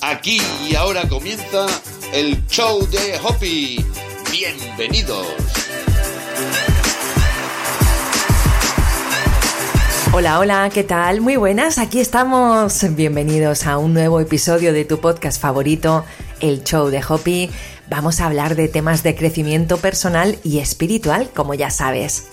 [0.00, 1.66] Aquí y ahora comienza
[2.12, 3.84] el show de Hoppy.
[4.30, 5.26] Bienvenidos.
[10.12, 11.20] Hola, hola, ¿qué tal?
[11.20, 12.84] Muy buenas, aquí estamos.
[12.94, 16.04] Bienvenidos a un nuevo episodio de tu podcast favorito,
[16.40, 17.50] el show de Hoppy.
[17.90, 22.28] Vamos a hablar de temas de crecimiento personal y espiritual, como ya sabes.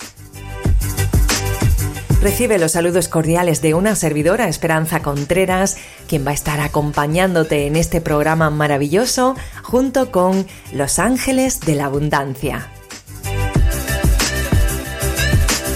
[2.22, 5.76] Recibe los saludos cordiales de una servidora, Esperanza Contreras,
[6.06, 11.86] quien va a estar acompañándote en este programa maravilloso junto con Los Ángeles de la
[11.86, 12.70] Abundancia.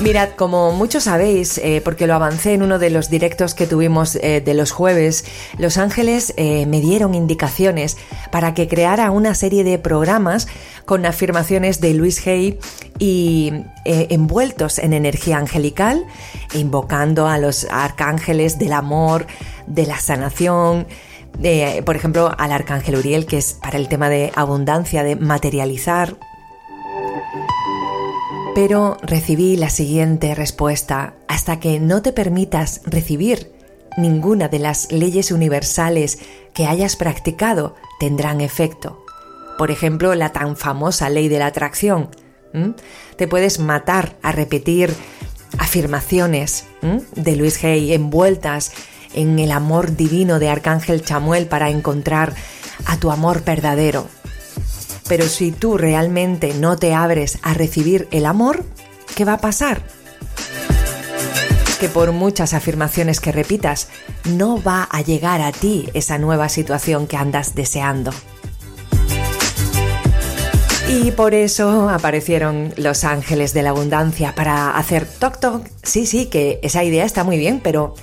[0.03, 4.15] Mirad, como muchos sabéis, eh, porque lo avancé en uno de los directos que tuvimos
[4.15, 5.25] eh, de los jueves,
[5.59, 7.97] Los Ángeles eh, me dieron indicaciones
[8.31, 10.47] para que creara una serie de programas
[10.87, 12.59] con afirmaciones de Luis Hay
[12.99, 13.53] y
[13.85, 16.07] envueltos en energía angelical,
[16.55, 19.27] invocando a los arcángeles del amor,
[19.67, 20.87] de la sanación,
[21.85, 26.17] por ejemplo, al arcángel Uriel, que es para el tema de abundancia, de materializar,
[28.55, 31.15] pero recibí la siguiente respuesta.
[31.29, 33.53] Hasta que no te permitas recibir
[33.99, 36.19] ninguna de las leyes universales
[36.55, 39.06] que hayas practicado tendrán efecto.
[39.59, 42.11] Por ejemplo, la tan famosa ley de la atracción.
[43.17, 44.95] Te puedes matar a repetir
[45.59, 46.65] afirmaciones
[47.15, 48.73] de Luis Hay envueltas
[49.15, 52.35] en el amor divino de Arcángel Chamuel para encontrar
[52.87, 54.07] a tu amor verdadero.
[55.09, 58.65] Pero si tú realmente no te abres a recibir el amor,
[59.15, 59.83] ¿qué va a pasar?
[61.79, 63.89] Que por muchas afirmaciones que repitas,
[64.25, 68.13] no va a llegar a ti esa nueva situación que andas deseando.
[70.89, 75.67] Y por eso aparecieron los ángeles de la abundancia para hacer toc toc.
[75.83, 77.95] Sí, sí, que esa idea está muy bien, pero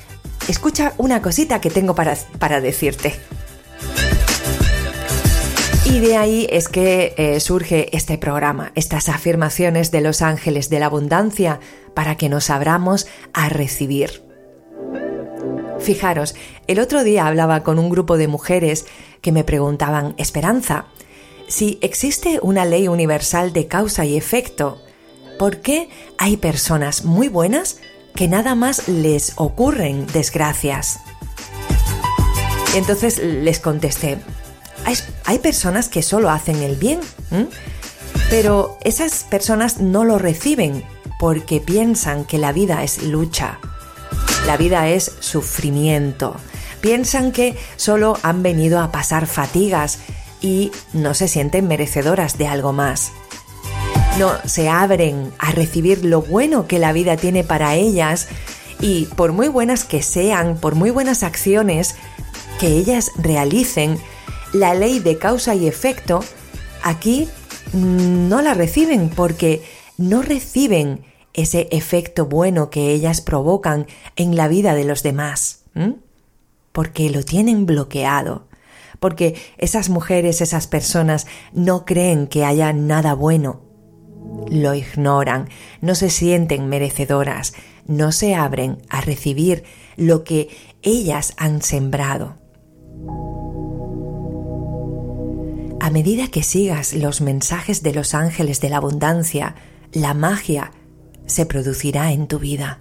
[0.49, 3.15] escucha una cosita que tengo para, para decirte.
[5.85, 10.79] Y de ahí es que eh, surge este programa, estas afirmaciones de los ángeles de
[10.79, 11.61] la abundancia,
[11.93, 14.23] para que nos abramos a recibir.
[15.79, 16.35] Fijaros,
[16.67, 18.85] el otro día hablaba con un grupo de mujeres
[19.21, 20.85] que me preguntaban, Esperanza,
[21.53, 24.81] si existe una ley universal de causa y efecto,
[25.37, 25.87] ¿por qué
[26.17, 27.77] hay personas muy buenas
[28.15, 30.97] que nada más les ocurren desgracias?
[32.73, 34.17] Entonces les contesté,
[35.25, 37.01] hay, personas que solo hacen el bien,
[38.31, 40.83] pero esas personas no lo reciben
[41.19, 43.59] porque piensan que la vida es lucha,
[44.47, 46.35] la vida es sufrimiento,
[46.81, 49.99] piensan que solo han venido a pasar fatigas
[50.43, 53.11] y no se sienten merecedoras de algo más.
[54.19, 58.27] No se abren a recibir lo bueno que la vida tiene para ellas
[58.79, 61.95] y por muy buenas que sean, por muy buenas acciones
[62.59, 63.97] que ellas realicen,
[64.51, 66.23] la ley de causa y efecto,
[66.83, 67.27] aquí
[67.73, 69.63] no la reciben porque
[69.97, 75.63] no reciben ese efecto bueno que ellas provocan en la vida de los demás.
[76.71, 78.47] Porque lo tienen bloqueado.
[79.03, 83.59] Porque esas mujeres, esas personas no creen que haya nada bueno.
[84.49, 85.49] Lo ignoran,
[85.81, 87.51] no se sienten merecedoras,
[87.85, 89.65] no se abren a recibir
[89.97, 90.47] lo que
[90.83, 92.37] ellas han sembrado.
[95.81, 99.55] A medida que sigas los mensajes de los ángeles de la abundancia,
[99.91, 100.71] la magia
[101.25, 102.79] se producirá en tu vida.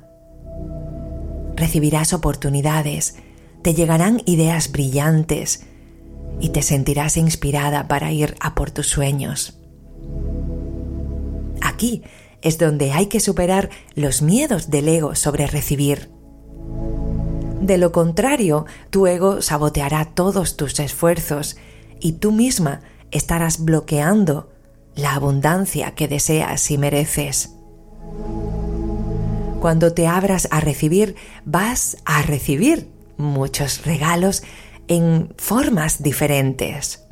[1.56, 3.16] Recibirás oportunidades,
[3.62, 5.66] te llegarán ideas brillantes
[6.40, 9.58] y te sentirás inspirada para ir a por tus sueños.
[11.60, 12.02] Aquí
[12.42, 16.10] es donde hay que superar los miedos del ego sobre recibir.
[17.60, 21.56] De lo contrario, tu ego saboteará todos tus esfuerzos
[22.00, 22.80] y tú misma
[23.12, 24.50] estarás bloqueando
[24.96, 27.50] la abundancia que deseas y mereces.
[29.60, 34.42] Cuando te abras a recibir, vas a recibir muchos regalos
[34.92, 37.04] en formas diferentes.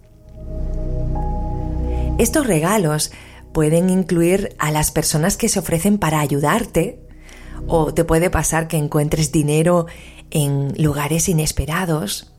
[2.19, 3.13] Estos regalos
[3.53, 7.01] pueden incluir a las personas que se ofrecen para ayudarte
[7.67, 9.87] o te puede pasar que encuentres dinero
[10.31, 12.33] en lugares inesperados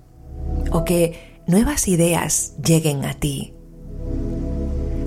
[0.72, 3.54] o que nuevas ideas lleguen a ti.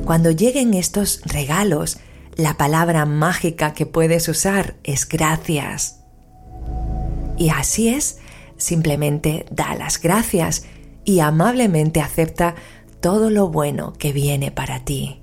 [0.04, 1.98] Cuando lleguen estos regalos,
[2.37, 6.00] la palabra mágica que puedes usar es gracias.
[7.38, 8.19] Y así es,
[8.56, 10.64] simplemente da las gracias
[11.04, 12.54] y amablemente acepta
[13.00, 15.20] todo lo bueno que viene para ti.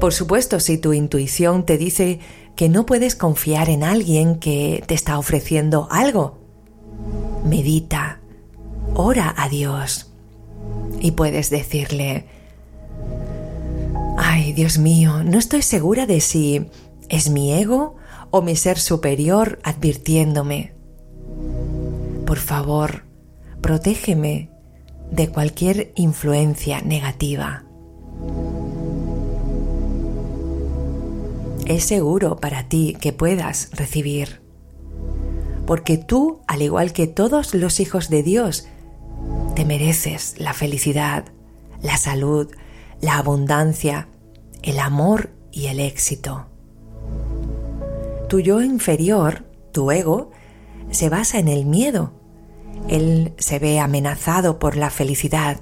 [0.00, 2.20] Por supuesto, si tu intuición te dice
[2.56, 6.38] que no puedes confiar en alguien que te está ofreciendo algo.
[7.44, 8.20] Medita,
[8.94, 10.10] ora a Dios
[11.00, 12.26] y puedes decirle,
[14.18, 16.66] ay Dios mío, no estoy segura de si
[17.08, 17.96] es mi ego
[18.30, 20.74] o mi ser superior advirtiéndome.
[22.26, 23.04] Por favor,
[23.60, 24.50] protégeme
[25.10, 27.64] de cualquier influencia negativa.
[31.66, 34.42] Es seguro para ti que puedas recibir,
[35.66, 38.66] porque tú, al igual que todos los hijos de Dios,
[39.54, 41.26] te mereces la felicidad,
[41.80, 42.48] la salud,
[43.00, 44.08] la abundancia,
[44.62, 46.49] el amor y el éxito.
[48.30, 50.30] Tu yo inferior, tu ego,
[50.90, 52.14] se basa en el miedo
[52.88, 55.60] él se ve amenazado por la felicidad.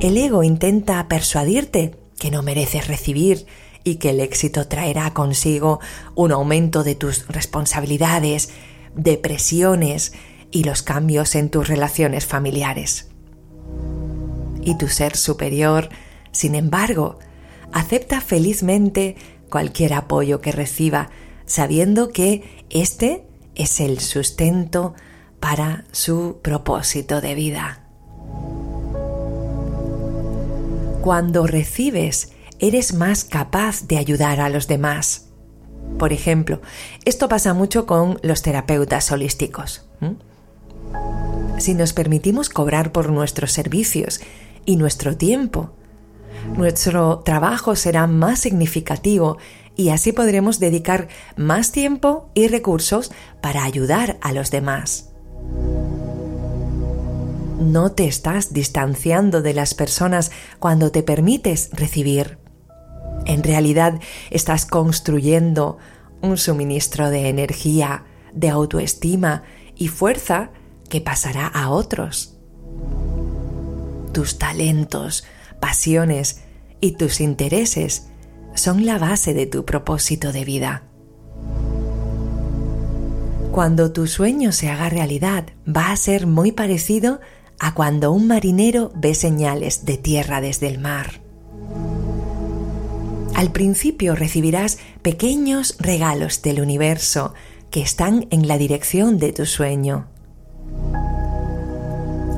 [0.00, 3.46] El ego intenta persuadirte que no mereces recibir
[3.84, 5.80] y que el éxito traerá consigo
[6.14, 8.50] un aumento de tus responsabilidades,
[8.94, 10.12] depresiones
[10.50, 13.10] y los cambios en tus relaciones familiares.
[14.62, 15.88] Y tu ser superior,
[16.32, 17.18] sin embargo,
[17.72, 19.16] acepta felizmente
[19.48, 21.10] cualquier apoyo que reciba,
[21.46, 23.24] sabiendo que este
[23.54, 24.94] es el sustento
[25.40, 27.84] para su propósito de vida.
[31.02, 35.28] Cuando recibes, eres más capaz de ayudar a los demás.
[35.98, 36.60] Por ejemplo,
[37.04, 39.88] esto pasa mucho con los terapeutas holísticos.
[41.58, 44.20] Si nos permitimos cobrar por nuestros servicios
[44.64, 45.72] y nuestro tiempo,
[46.56, 49.38] nuestro trabajo será más significativo
[49.76, 55.08] y así podremos dedicar más tiempo y recursos para ayudar a los demás
[57.68, 62.38] no te estás distanciando de las personas cuando te permites recibir.
[63.26, 64.00] En realidad
[64.30, 65.78] estás construyendo
[66.22, 69.42] un suministro de energía, de autoestima
[69.76, 70.50] y fuerza
[70.88, 72.36] que pasará a otros.
[74.12, 75.24] Tus talentos,
[75.60, 76.42] pasiones
[76.80, 78.08] y tus intereses
[78.54, 80.82] son la base de tu propósito de vida.
[83.52, 87.20] Cuando tu sueño se haga realidad, va a ser muy parecido
[87.58, 91.20] a cuando un marinero ve señales de tierra desde el mar.
[93.34, 97.34] Al principio recibirás pequeños regalos del universo
[97.70, 100.06] que están en la dirección de tu sueño.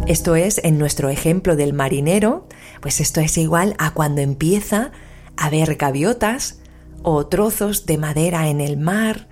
[0.07, 2.49] Esto es, en nuestro ejemplo del marinero,
[2.81, 4.93] pues esto es igual a cuando empieza
[5.37, 6.61] a ver gaviotas
[7.03, 9.29] o trozos de madera en el mar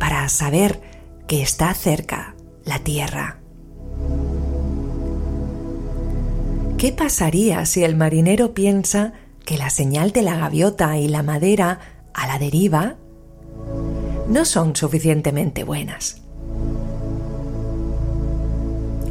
[0.00, 0.80] para saber
[1.26, 2.34] que está cerca
[2.64, 3.40] la tierra.
[6.78, 11.80] ¿Qué pasaría si el marinero piensa que la señal de la gaviota y la madera
[12.12, 12.96] a la deriva
[14.28, 16.22] no son suficientemente buenas?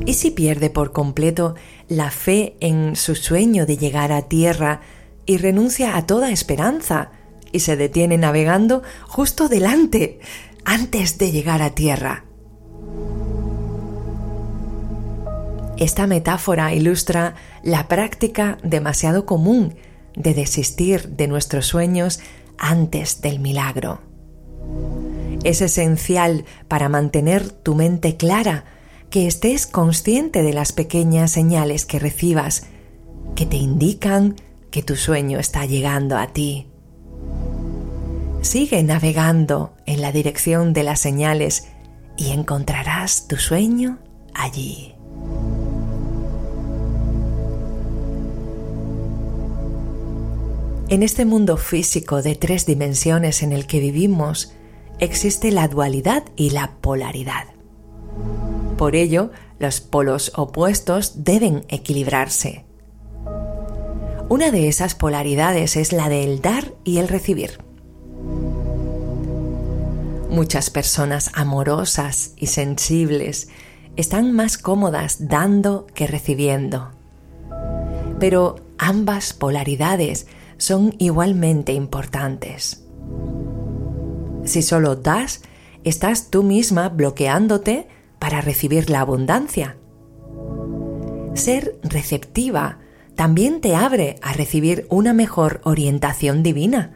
[0.05, 1.55] ¿Y si pierde por completo
[1.87, 4.81] la fe en su sueño de llegar a tierra
[5.25, 7.11] y renuncia a toda esperanza
[7.51, 10.19] y se detiene navegando justo delante,
[10.65, 12.25] antes de llegar a tierra?
[15.77, 19.75] Esta metáfora ilustra la práctica demasiado común
[20.15, 22.19] de desistir de nuestros sueños
[22.57, 24.01] antes del milagro.
[25.43, 28.65] Es esencial para mantener tu mente clara
[29.15, 32.63] que estés consciente de las pequeñas señales que recibas
[33.33, 34.35] que te indican
[34.71, 36.67] que tu sueño está llegando a ti.
[38.41, 41.69] Sigue navegando en la dirección de las señales
[42.17, 43.99] y encontrarás tu sueño
[44.33, 44.93] allí.
[50.89, 54.51] En este mundo físico de tres dimensiones en el que vivimos,
[54.99, 57.54] existe la dualidad y la polaridad.
[58.77, 62.65] Por ello, los polos opuestos deben equilibrarse.
[64.27, 67.59] Una de esas polaridades es la del dar y el recibir.
[70.29, 73.47] Muchas personas amorosas y sensibles
[73.95, 76.91] están más cómodas dando que recibiendo.
[78.19, 80.27] Pero ambas polaridades
[80.57, 82.83] son igualmente importantes.
[84.43, 85.41] Si solo das,
[85.83, 87.87] estás tú misma bloqueándote
[88.19, 89.77] para recibir la abundancia.
[91.33, 92.79] Ser receptiva
[93.15, 96.93] también te abre a recibir una mejor orientación divina.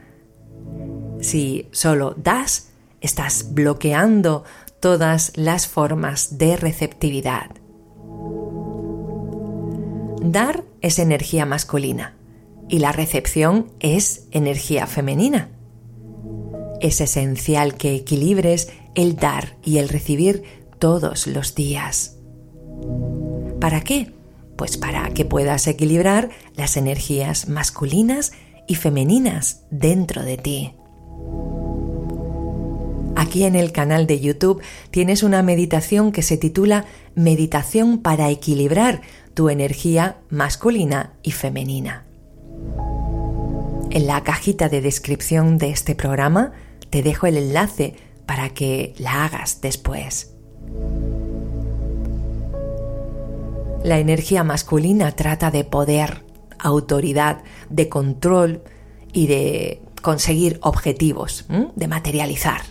[1.22, 2.70] Si solo das,
[3.02, 4.44] estás bloqueando
[4.80, 7.52] todas las formas de receptividad.
[10.22, 12.16] Dar es energía masculina
[12.68, 15.50] y la recepción es energía femenina.
[16.82, 20.44] Es esencial que equilibres el dar y el recibir
[20.80, 22.16] todos los días.
[23.60, 24.14] ¿Para qué?
[24.56, 28.32] Pues para que puedas equilibrar las energías masculinas
[28.68, 30.74] y femeninas dentro de ti.
[33.16, 39.02] Aquí en el canal de YouTube tienes una meditación que se titula Meditación para equilibrar
[39.34, 42.06] tu energía masculina y femenina.
[43.92, 46.54] En la cajita de descripción de este programa
[46.90, 47.96] te dejo el enlace
[48.26, 50.36] para que la hagas después.
[53.84, 56.24] La energía masculina trata de poder,
[56.60, 58.62] autoridad, de control
[59.14, 61.46] y de conseguir objetivos,
[61.76, 62.62] de materializar.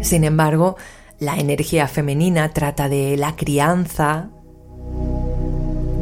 [0.00, 0.76] Sin embargo,
[1.18, 4.30] la energía femenina trata de la crianza,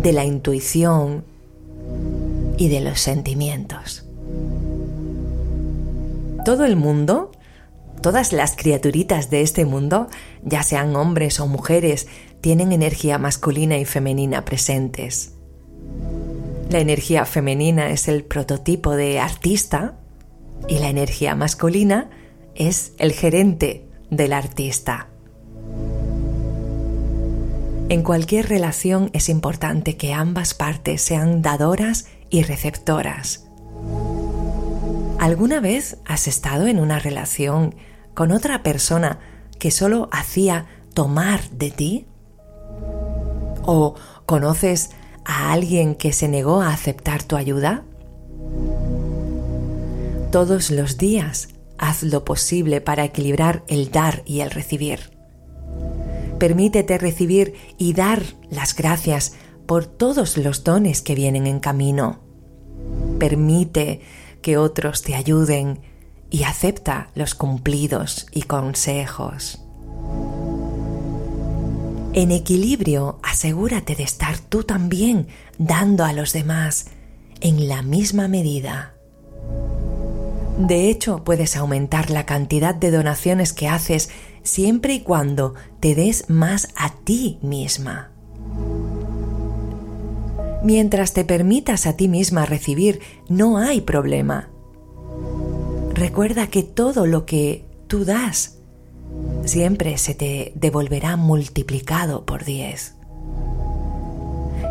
[0.03, 1.25] de la intuición
[2.59, 4.05] y de los sentimientos.
[6.45, 7.33] Todo el mundo,
[8.01, 10.09] todas las criaturitas de este mundo,
[10.43, 12.07] ya sean hombres o mujeres,
[12.41, 15.33] tienen energía masculina y femenina presentes.
[16.71, 19.97] La energía femenina es el prototipo de artista
[20.69, 22.11] y la energía masculina
[22.55, 25.09] es el gerente del artista.
[27.91, 33.44] En cualquier relación es importante que ambas partes sean dadoras y receptoras.
[35.25, 37.77] ¿Alguna vez has estado en una relación
[38.13, 39.21] con otra persona
[39.59, 42.07] que solo hacía tomar de ti?
[43.65, 43.95] ¿O
[44.27, 44.91] conoces
[45.25, 47.85] a alguien que se negó a aceptar tu ayuda?
[50.31, 55.17] Todos los días haz lo posible para equilibrar el dar y el recibir.
[56.39, 59.33] Permítete recibir y dar las gracias
[59.65, 62.21] por todos los dones que vienen en camino.
[63.19, 64.03] Permite
[64.45, 65.81] que otros te ayuden
[66.29, 69.65] y acepta los cumplidos y consejos.
[72.13, 76.89] En equilibrio, asegúrate de estar tú también dando a los demás
[77.41, 78.95] en la misma medida.
[80.59, 84.11] De hecho, puedes aumentar la cantidad de donaciones que haces
[84.43, 88.14] siempre y cuando te des más a ti misma.
[90.65, 94.49] Mientras te permitas a ti misma recibir, no hay problema.
[95.93, 98.57] Recuerda que todo lo que tú das
[99.45, 102.95] siempre se te devolverá multiplicado por 10.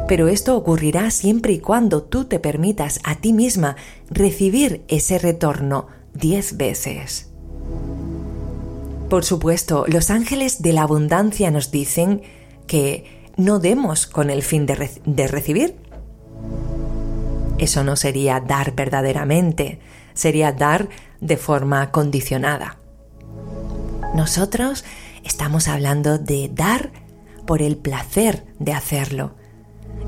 [0.07, 3.75] Pero esto ocurrirá siempre y cuando tú te permitas a ti misma
[4.09, 5.85] recibir ese retorno
[6.15, 7.29] 10 veces.
[9.09, 12.23] Por supuesto, los ángeles de la abundancia nos dicen
[12.65, 13.05] que
[13.37, 15.82] no demos con el fin de, de recibir.
[17.57, 19.79] Eso no sería dar verdaderamente,
[20.13, 20.89] sería dar
[21.21, 22.77] de forma condicionada.
[24.15, 24.83] Nosotros
[25.23, 26.91] estamos hablando de dar
[27.45, 29.35] por el placer de hacerlo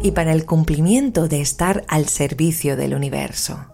[0.01, 3.65] y para el cumplimiento de estar al servicio del universo.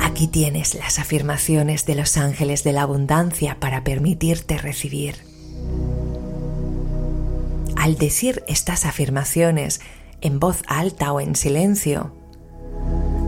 [0.00, 5.16] Aquí tienes las afirmaciones de los ángeles de la abundancia para permitirte recibir.
[7.86, 9.80] Al decir estas afirmaciones
[10.20, 12.10] en voz alta o en silencio,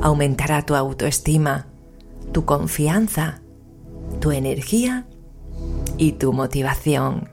[0.02, 1.68] aumentará tu autoestima
[2.32, 3.40] tu confianza,
[4.18, 5.06] tu energía
[5.96, 7.28] y tu motivación.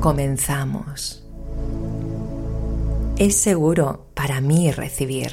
[0.00, 1.22] Comenzamos.
[3.18, 5.32] Es seguro para mí recibir.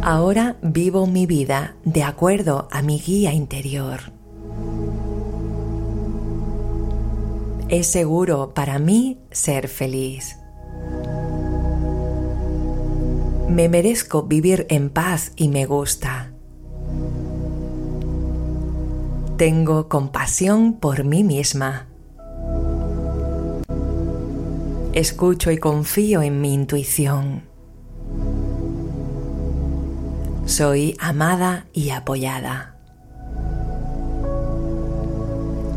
[0.00, 4.18] Ahora vivo mi vida de acuerdo a mi guía interior.
[7.68, 10.36] Es seguro para mí ser feliz.
[13.48, 16.32] Me merezco vivir en paz y me gusta.
[19.36, 21.86] Tengo compasión por mí misma.
[24.92, 27.44] Escucho y confío en mi intuición.
[30.46, 32.69] Soy amada y apoyada.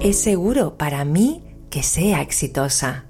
[0.03, 3.05] Es seguro para mí que sea exitosa.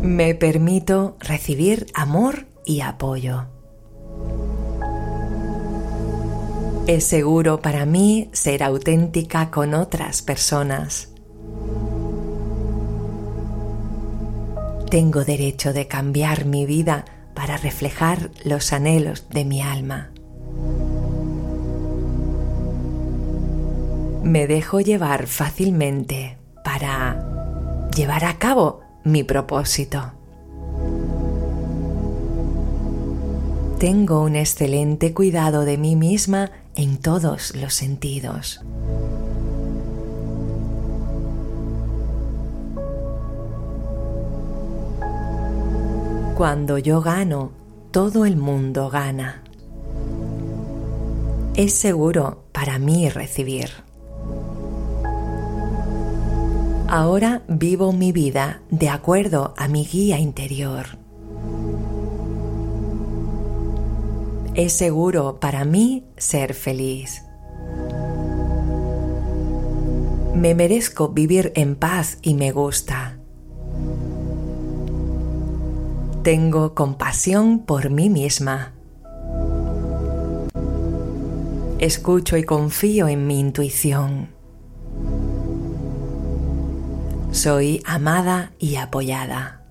[0.00, 3.46] Me permito recibir amor y apoyo.
[6.86, 11.08] Es seguro para mí ser auténtica con otras personas.
[14.88, 20.12] Tengo derecho de cambiar mi vida para reflejar los anhelos de mi alma.
[24.22, 30.12] Me dejo llevar fácilmente para llevar a cabo mi propósito.
[33.78, 38.60] Tengo un excelente cuidado de mí misma en todos los sentidos.
[46.36, 47.50] Cuando yo gano,
[47.90, 49.42] todo el mundo gana.
[51.56, 53.87] Es seguro para mí recibir.
[56.90, 60.86] Ahora vivo mi vida de acuerdo a mi guía interior.
[64.54, 67.24] Es seguro para mí ser feliz.
[70.34, 73.18] Me merezco vivir en paz y me gusta.
[76.22, 78.72] Tengo compasión por mí misma.
[81.80, 84.37] Escucho y confío en mi intuición.
[87.30, 89.62] Soy amada y apoyada.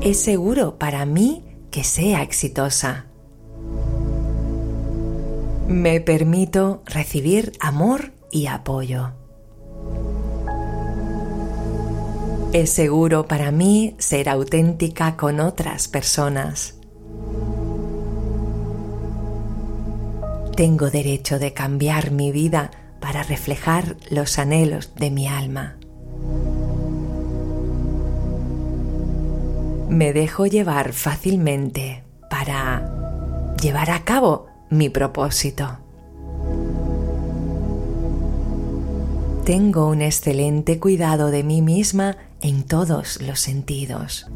[0.00, 3.06] Es seguro para mí que sea exitosa.
[5.68, 9.12] Me permito recibir amor y apoyo.
[12.52, 16.74] Es seguro para mí ser auténtica con otras personas.
[20.56, 22.70] Tengo derecho de cambiar mi vida
[23.06, 25.76] para reflejar los anhelos de mi alma.
[29.88, 35.78] Me dejo llevar fácilmente para llevar a cabo mi propósito.
[39.44, 44.26] Tengo un excelente cuidado de mí misma en todos los sentidos.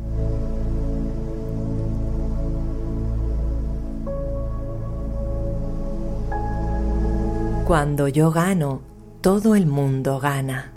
[7.71, 8.81] Cuando yo gano,
[9.21, 10.73] todo el mundo gana.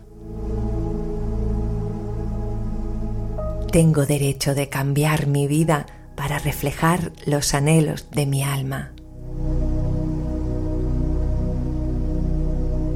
[3.71, 8.91] Tengo derecho de cambiar mi vida para reflejar los anhelos de mi alma.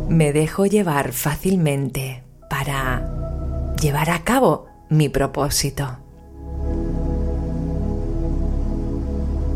[0.10, 5.98] Me dejo llevar fácilmente para llevar a cabo mi propósito.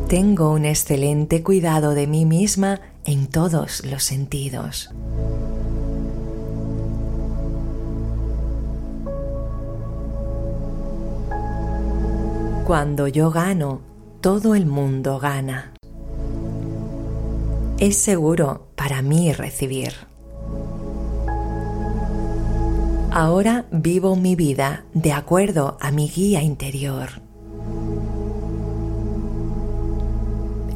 [0.08, 4.90] Tengo un excelente cuidado de mí misma en todos los sentidos.
[12.66, 13.82] Cuando yo gano,
[14.22, 15.74] todo el mundo gana.
[17.80, 19.94] Es seguro para mí recibir.
[23.12, 27.31] Ahora vivo mi vida de acuerdo a mi guía interior.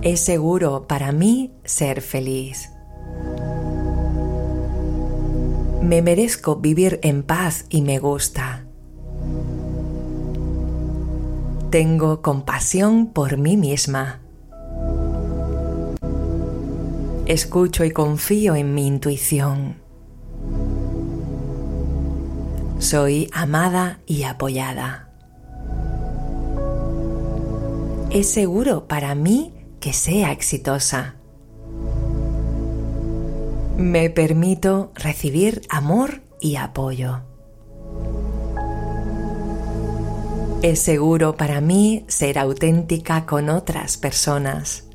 [0.06, 2.70] Es seguro para mí ser feliz.
[5.82, 8.68] Me merezco vivir en paz y me gusta.
[11.72, 14.22] Tengo compasión por mí misma.
[17.26, 19.82] Escucho y confío en mi intuición.
[22.78, 25.10] Soy amada y apoyada.
[28.12, 29.55] Es seguro para mí
[29.86, 31.14] que sea exitosa.
[33.78, 37.22] Me permito recibir amor y apoyo.
[40.64, 44.86] Es seguro para mí ser auténtica con otras personas.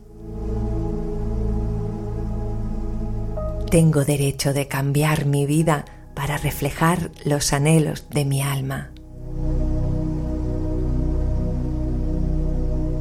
[3.70, 5.85] Tengo derecho de cambiar mi vida
[6.16, 8.90] para reflejar los anhelos de mi alma.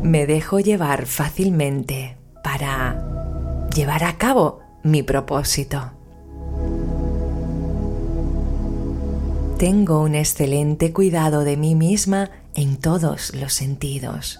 [0.01, 5.91] Me dejo llevar fácilmente para llevar a cabo mi propósito.
[9.57, 14.39] Tengo un excelente cuidado de mí misma en todos los sentidos.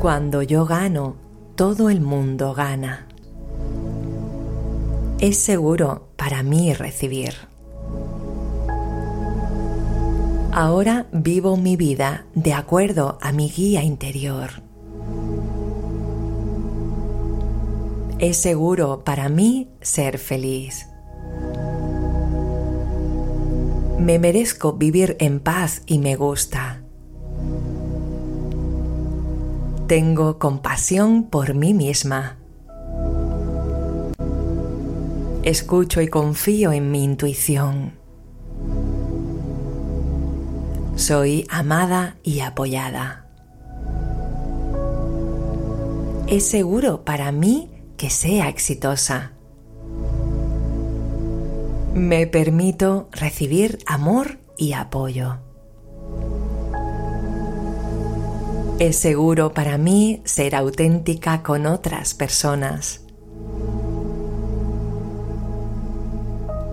[0.00, 1.16] Cuando yo gano,
[1.54, 3.06] todo el mundo gana.
[5.18, 7.53] Es seguro para mí recibir.
[10.56, 14.50] Ahora vivo mi vida de acuerdo a mi guía interior.
[18.20, 20.86] Es seguro para mí ser feliz.
[23.98, 26.84] Me merezco vivir en paz y me gusta.
[29.88, 32.38] Tengo compasión por mí misma.
[35.42, 38.03] Escucho y confío en mi intuición.
[41.06, 43.26] Soy amada y apoyada.
[46.28, 49.32] Es seguro para mí que sea exitosa.
[51.92, 55.40] Me permito recibir amor y apoyo.
[58.78, 63.02] Es seguro para mí ser auténtica con otras personas.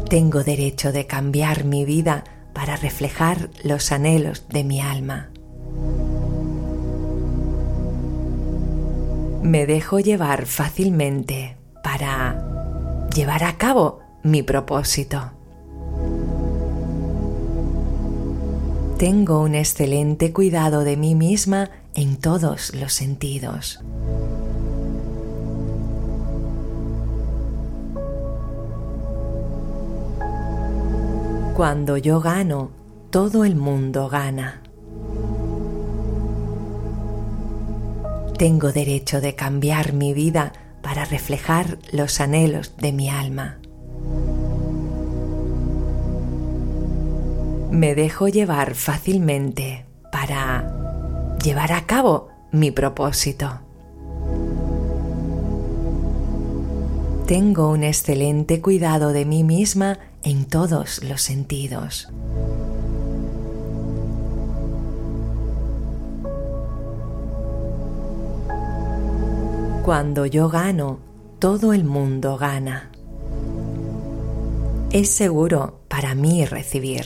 [0.10, 2.24] Tengo derecho de cambiar mi vida
[2.62, 5.32] para reflejar los anhelos de mi alma.
[9.42, 15.32] Me dejo llevar fácilmente para llevar a cabo mi propósito.
[19.00, 23.84] Tengo un excelente cuidado de mí misma en todos los sentidos.
[31.56, 32.72] Cuando yo gano,
[33.10, 34.62] todo el mundo gana.
[38.38, 43.60] Tengo derecho de cambiar mi vida para reflejar los anhelos de mi alma.
[47.70, 53.60] Me dejo llevar fácilmente para llevar a cabo mi propósito.
[57.28, 62.10] Tengo un excelente cuidado de mí misma en todos los sentidos.
[69.84, 71.00] Cuando yo gano,
[71.40, 72.92] todo el mundo gana.
[74.92, 77.06] Es seguro para mí recibir.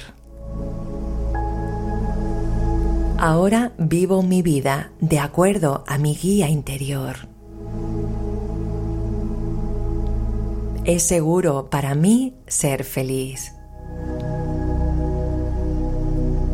[3.18, 7.35] Ahora vivo mi vida de acuerdo a mi guía interior.
[10.86, 13.56] Es seguro para mí ser feliz.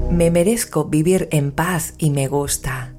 [0.10, 2.94] Me merezco vivir en paz y me gusta.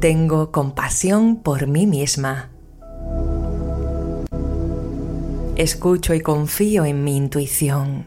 [0.00, 2.50] Tengo compasión por mí misma.
[5.56, 8.06] Escucho y confío en mi intuición.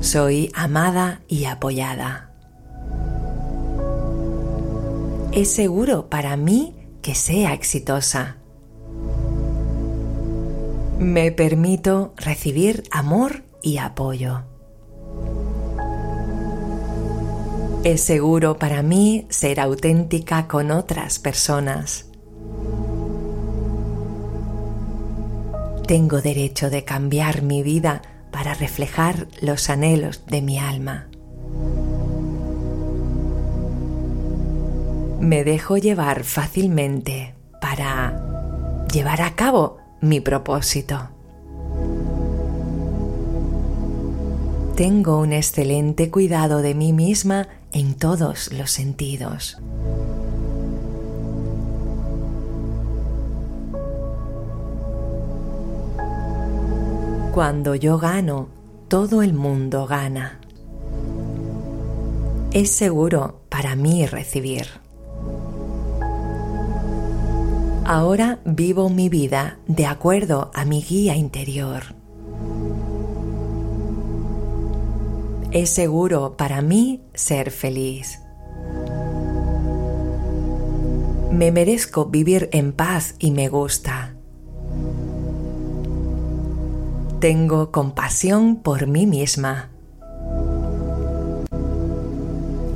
[0.00, 2.34] Soy amada y apoyada.
[5.32, 8.38] Es seguro para mí que sea exitosa.
[10.98, 14.44] Me permito recibir amor y apoyo.
[17.84, 22.06] Es seguro para mí ser auténtica con otras personas.
[25.86, 31.08] Tengo derecho de cambiar mi vida para reflejar los anhelos de mi alma.
[35.20, 41.08] Me dejo llevar fácilmente para llevar a cabo mi propósito.
[44.76, 49.58] Tengo un excelente cuidado de mí misma en todos los sentidos.
[57.32, 58.48] Cuando yo gano,
[58.88, 60.38] todo el mundo gana.
[62.52, 64.83] Es seguro para mí recibir.
[67.86, 71.82] Ahora vivo mi vida de acuerdo a mi guía interior.
[75.50, 78.20] Es seguro para mí ser feliz.
[81.30, 84.16] Me merezco vivir en paz y me gusta.
[87.20, 89.70] Tengo compasión por mí misma.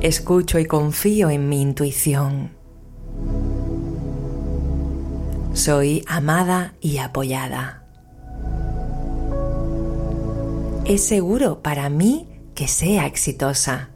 [0.01, 2.58] Escucho y confío en mi intuición.
[5.59, 7.83] Soy amada y apoyada.
[10.85, 13.89] Es seguro para mí que sea exitosa.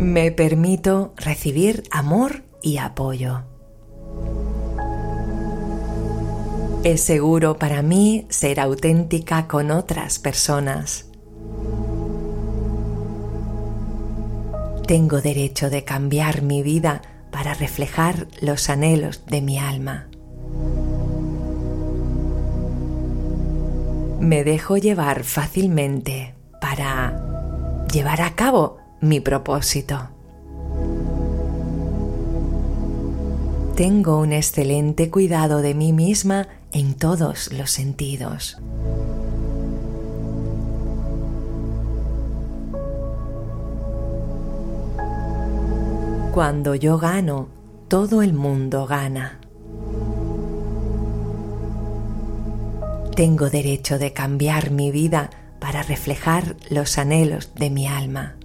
[0.00, 3.44] Me permito recibir amor y apoyo.
[6.82, 11.06] Es seguro para mí ser auténtica con otras personas.
[14.88, 17.02] Tengo derecho de cambiar mi vida
[17.36, 20.06] para reflejar los anhelos de mi alma.
[24.26, 30.08] me dejo llevar fácilmente para llevar a cabo mi propósito.
[33.76, 38.58] Tengo un excelente cuidado de mí misma en todos los sentidos.
[46.36, 47.48] Cuando yo gano,
[47.88, 49.40] todo el mundo gana.
[53.14, 58.36] Tengo derecho de cambiar mi vida para reflejar los anhelos de mi alma.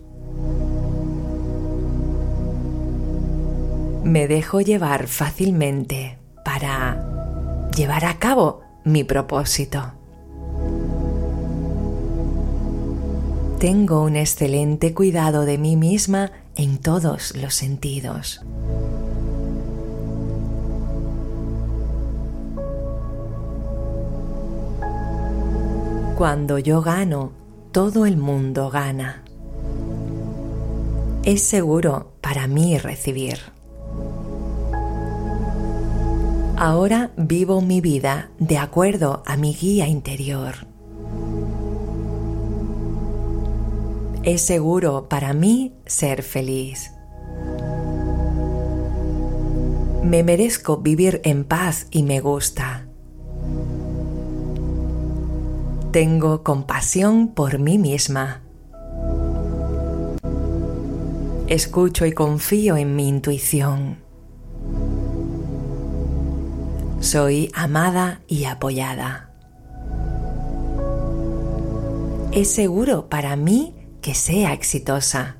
[4.06, 9.92] Me dejo llevar fácilmente para llevar a cabo mi propósito.
[13.60, 18.42] Tengo un excelente cuidado de mí misma en todos los sentidos.
[26.18, 27.32] Cuando yo gano,
[27.72, 29.24] todo el mundo gana.
[31.24, 33.40] Es seguro para mí recibir.
[36.58, 40.71] Ahora vivo mi vida de acuerdo a mi guía interior.
[44.24, 46.92] Es seguro para mí ser feliz.
[50.04, 52.86] Me merezco vivir en paz y me gusta.
[55.92, 58.44] Tengo compasión por mí misma.
[61.48, 63.98] Escucho y confío en mi intuición.
[67.00, 69.32] Soy amada y apoyada.
[72.32, 75.38] Es seguro para mí que sea exitosa.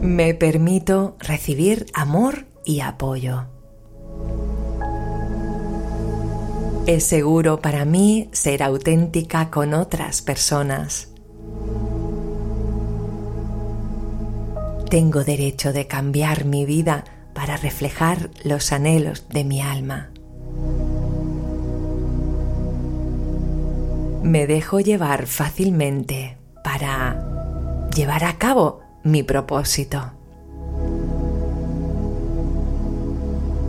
[0.00, 3.46] Me permito recibir amor y apoyo.
[6.86, 11.08] Es seguro para mí ser auténtica con otras personas.
[14.90, 20.13] Tengo derecho de cambiar mi vida para reflejar los anhelos de mi alma.
[24.24, 30.12] Me dejo llevar fácilmente para llevar a cabo mi propósito.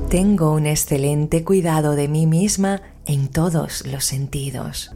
[0.09, 4.95] Tengo un excelente cuidado de mí misma en todos los sentidos.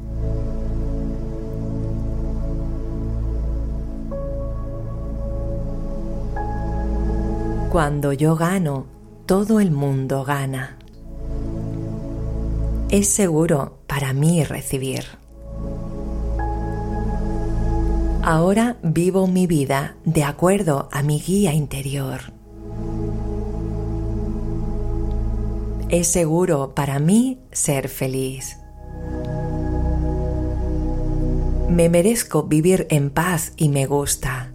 [7.70, 8.86] Cuando yo gano,
[9.26, 10.78] todo el mundo gana.
[12.90, 15.20] Es seguro para mí recibir.
[18.22, 22.34] Ahora vivo mi vida de acuerdo a mi guía interior.
[25.90, 28.58] Es seguro para mí ser feliz.
[31.70, 34.52] Me merezco vivir en paz y me gusta.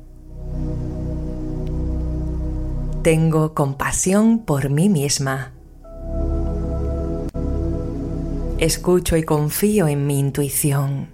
[3.02, 5.52] Tengo compasión por mí misma.
[8.58, 11.08] Escucho y confío en mi intuición.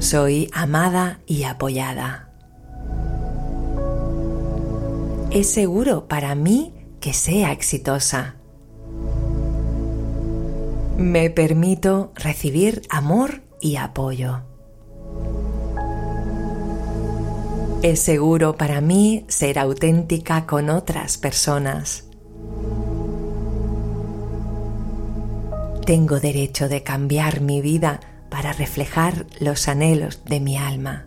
[0.00, 2.28] Soy amada y apoyada.
[5.30, 8.34] Es seguro para mí que sea exitosa.
[10.98, 14.40] Me permito recibir amor y apoyo.
[17.82, 22.11] Es seguro para mí ser auténtica con otras personas.
[25.84, 31.06] Tengo derecho de cambiar mi vida para reflejar los anhelos de mi alma.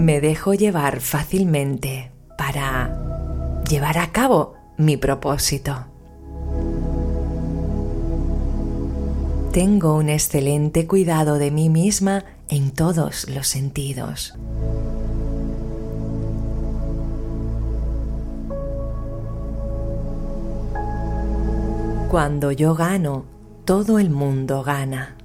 [0.00, 5.86] me dejo llevar fácilmente para llevar a cabo mi propósito.
[9.52, 14.38] Tengo un excelente cuidado de mí misma en todos los sentidos.
[22.10, 23.24] Cuando yo gano,
[23.64, 25.16] todo el mundo gana.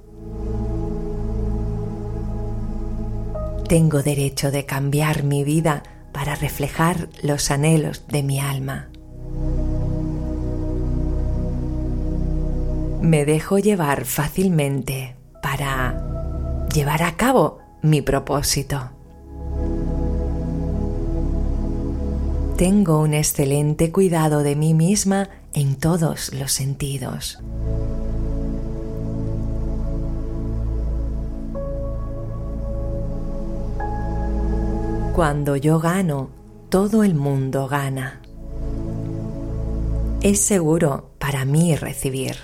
[3.68, 8.88] Tengo derecho de cambiar mi vida para reflejar los anhelos de mi alma.
[13.00, 18.92] Me dejo llevar fácilmente para llevar a cabo mi propósito.
[22.56, 27.38] Tengo un excelente cuidado de mí misma en todos los sentidos.
[35.14, 36.28] Cuando yo gano,
[36.68, 38.20] todo el mundo gana.
[40.20, 42.36] Es seguro para mí recibir.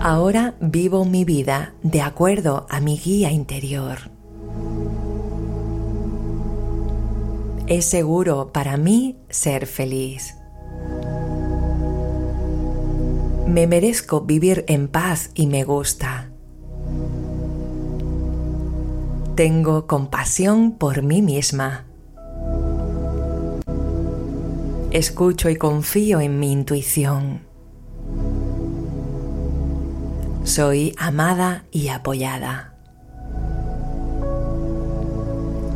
[0.00, 4.11] Ahora vivo mi vida de acuerdo a mi guía interior.
[7.66, 10.36] Es seguro para mí ser feliz.
[13.46, 16.30] Me merezco vivir en paz y me gusta.
[19.36, 21.86] Tengo compasión por mí misma.
[24.90, 27.42] Escucho y confío en mi intuición.
[30.44, 32.74] Soy amada y apoyada.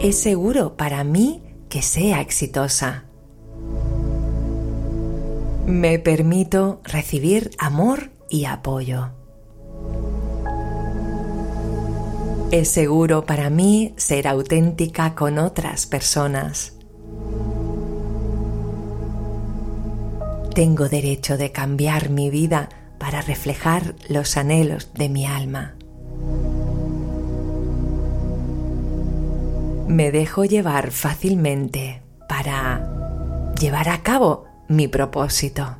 [0.00, 1.45] Es seguro para mí
[1.76, 3.04] que sea exitosa.
[5.66, 9.10] Me permito recibir amor y apoyo.
[12.50, 16.78] Es seguro para mí ser auténtica con otras personas.
[20.54, 25.74] Tengo derecho de cambiar mi vida para reflejar los anhelos de mi alma.
[29.88, 35.76] Me dejo llevar fácilmente para llevar a cabo mi propósito.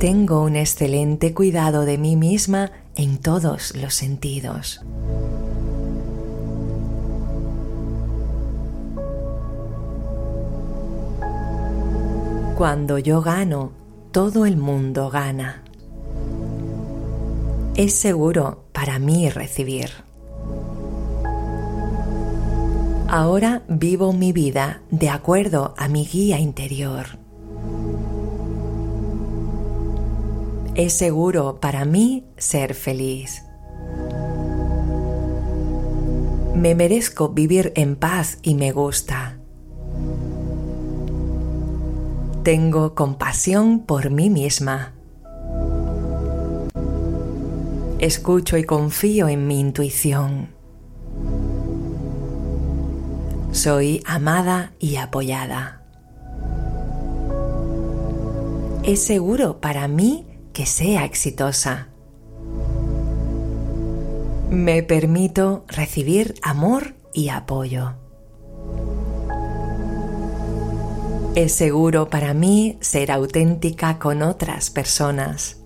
[0.00, 4.84] Tengo un excelente cuidado de mí misma en todos los sentidos.
[12.58, 13.70] Cuando yo gano,
[14.10, 15.62] todo el mundo gana.
[17.76, 20.11] Es seguro para mí recibir.
[23.08, 27.18] Ahora vivo mi vida de acuerdo a mi guía interior.
[30.74, 33.44] Es seguro para mí ser feliz.
[36.54, 39.36] Me merezco vivir en paz y me gusta.
[42.42, 44.94] Tengo compasión por mí misma.
[48.02, 50.56] Escucho y confío en mi intuición.
[53.52, 55.84] Soy amada y apoyada.
[58.82, 61.90] Es seguro para mí que sea exitosa.
[64.50, 67.94] Me permito recibir amor y apoyo.
[71.36, 75.61] Es seguro para mí ser auténtica con otras personas.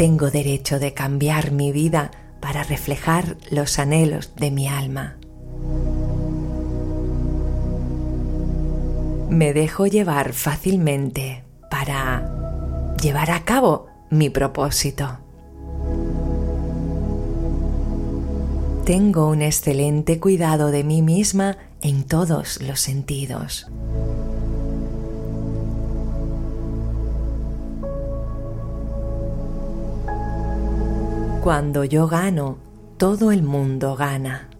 [0.00, 2.10] Tengo derecho de cambiar mi vida
[2.40, 5.18] para reflejar los anhelos de mi alma.
[9.28, 15.18] Me dejo llevar fácilmente para llevar a cabo mi propósito.
[18.86, 23.70] Tengo un excelente cuidado de mí misma en todos los sentidos.
[31.42, 32.58] Cuando yo gano,
[32.98, 34.50] todo el mundo gana.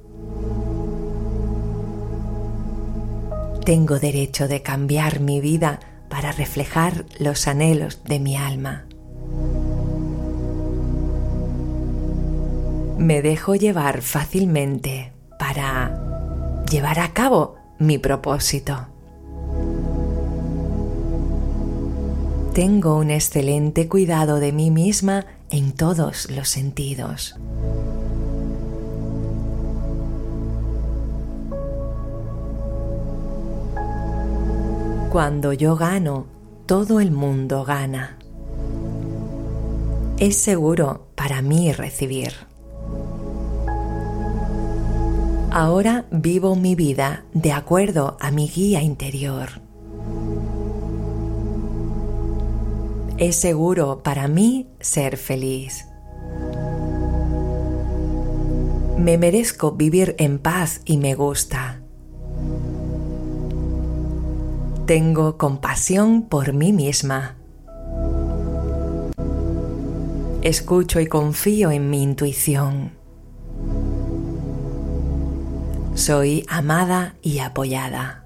[3.66, 8.87] Tengo derecho de cambiar mi vida para reflejar los anhelos de mi alma.
[12.97, 18.89] Me dejo llevar fácilmente para llevar a cabo mi propósito.
[22.54, 27.36] Tengo un excelente cuidado de mí misma en todos los sentidos.
[35.12, 36.26] Cuando yo gano,
[36.66, 38.18] todo el mundo gana.
[40.18, 42.32] Es seguro para mí recibir.
[45.52, 49.69] Ahora vivo mi vida de acuerdo a mi guía interior.
[53.20, 55.87] Es seguro para mí ser feliz.
[58.96, 61.83] Me merezco vivir en paz y me gusta.
[64.87, 67.37] Tengo compasión por mí misma.
[70.40, 72.92] Escucho y confío en mi intuición.
[75.94, 78.24] Soy amada y apoyada.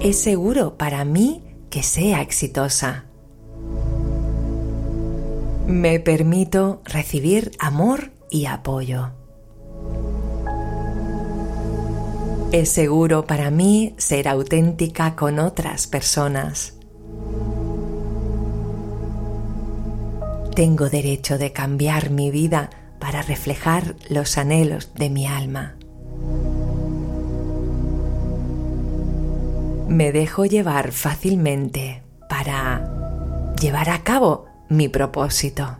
[0.00, 3.06] Es seguro para mí que sea exitosa.
[5.66, 9.10] Me permito recibir amor y apoyo.
[12.52, 16.74] Es seguro para mí ser auténtica con otras personas.
[20.54, 22.70] Tengo derecho de cambiar mi vida
[23.00, 25.74] para reflejar los anhelos de mi alma.
[29.88, 35.76] Me dejo llevar fácilmente para llevar a cabo mi propósito.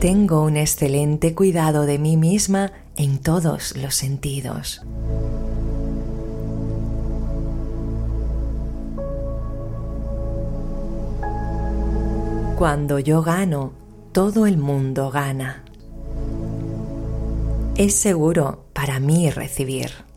[0.00, 4.82] Tengo un excelente cuidado de mí misma en todos los sentidos.
[12.56, 13.72] Cuando yo gano,
[14.12, 15.64] todo el mundo gana.
[17.76, 20.09] Es seguro para mí recibir.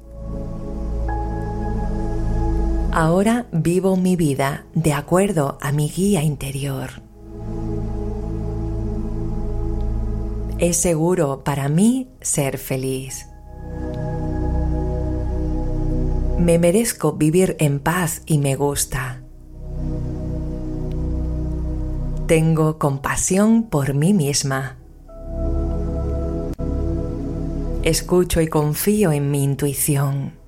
[2.95, 6.91] Ahora vivo mi vida de acuerdo a mi guía interior.
[10.59, 13.25] Es seguro para mí ser feliz.
[16.37, 19.23] Me merezco vivir en paz y me gusta.
[22.27, 24.77] Tengo compasión por mí misma.
[27.81, 30.42] Escucho y confío en mi intuición.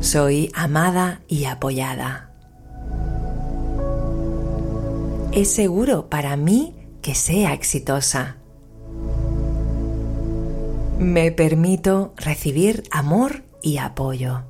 [0.00, 2.30] Soy amada y apoyada.
[5.32, 8.36] Es seguro para mí que sea exitosa.
[11.00, 14.44] Me permito recibir amor y apoyo.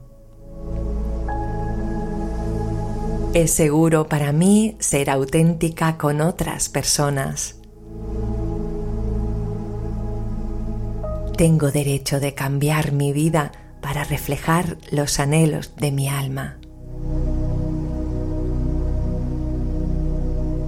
[3.32, 7.56] Es seguro para mí ser auténtica con otras personas.
[11.38, 13.52] Tengo derecho de cambiar mi vida
[13.88, 16.58] para reflejar los anhelos de mi alma.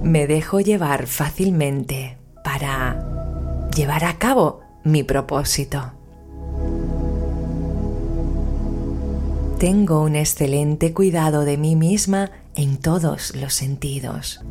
[0.01, 5.91] Me dejo llevar fácilmente para llevar a cabo mi propósito.
[9.59, 14.43] Tengo un excelente cuidado de mí misma en todos los sentidos.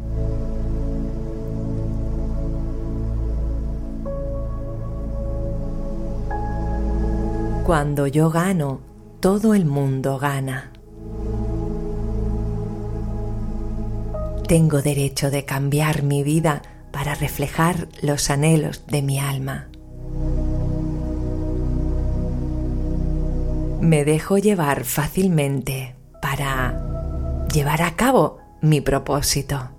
[7.70, 8.80] Cuando yo gano,
[9.20, 10.72] todo el mundo gana.
[14.48, 19.68] Tengo derecho de cambiar mi vida para reflejar los anhelos de mi alma.
[23.80, 29.70] Me dejo llevar fácilmente para llevar a cabo mi propósito.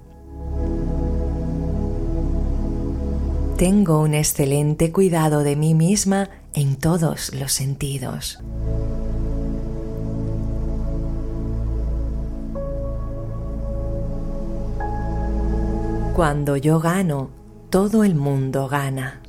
[3.57, 8.39] Tengo un excelente cuidado de mí misma en todos los sentidos.
[16.15, 17.29] Cuando yo gano,
[17.69, 19.21] todo el mundo gana.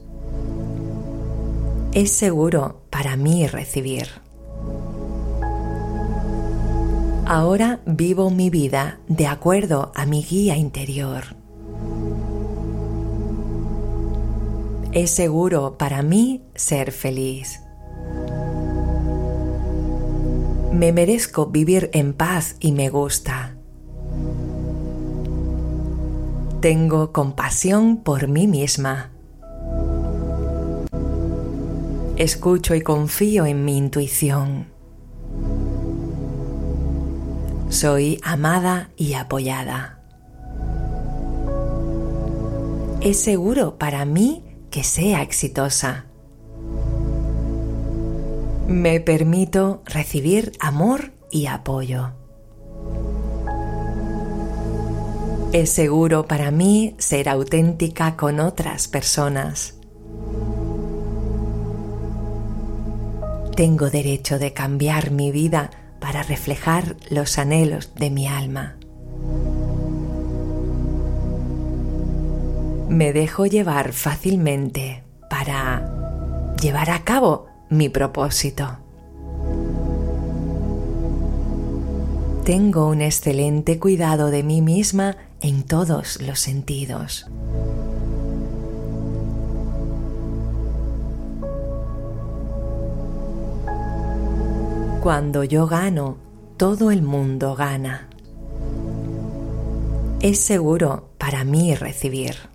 [1.93, 4.09] Es seguro para mí recibir.
[7.25, 11.42] Ahora vivo mi vida de acuerdo a mi guía interior.
[14.93, 17.63] Es seguro para mí ser feliz.
[20.71, 23.57] Me merezco vivir en paz y me gusta.
[26.61, 29.13] Tengo compasión por mí misma.
[32.17, 34.67] Escucho y confío en mi intuición.
[37.71, 40.01] Soy amada y apoyada.
[43.01, 46.07] Es seguro para mí que sea exitosa.
[48.67, 52.13] Me permito recibir amor y apoyo.
[55.53, 59.75] Es seguro para mí ser auténtica con otras personas.
[63.55, 65.71] Tengo derecho de cambiar mi vida
[66.01, 68.77] para reflejar los anhelos de mi alma.
[72.93, 78.77] Me dejo llevar fácilmente para llevar a cabo mi propósito.
[82.45, 87.27] Tengo un excelente cuidado de mí misma en todos los sentidos.
[95.03, 96.19] Cuando yo gano,
[96.59, 98.09] todo el mundo gana.
[100.21, 102.52] Es seguro para mí recibir.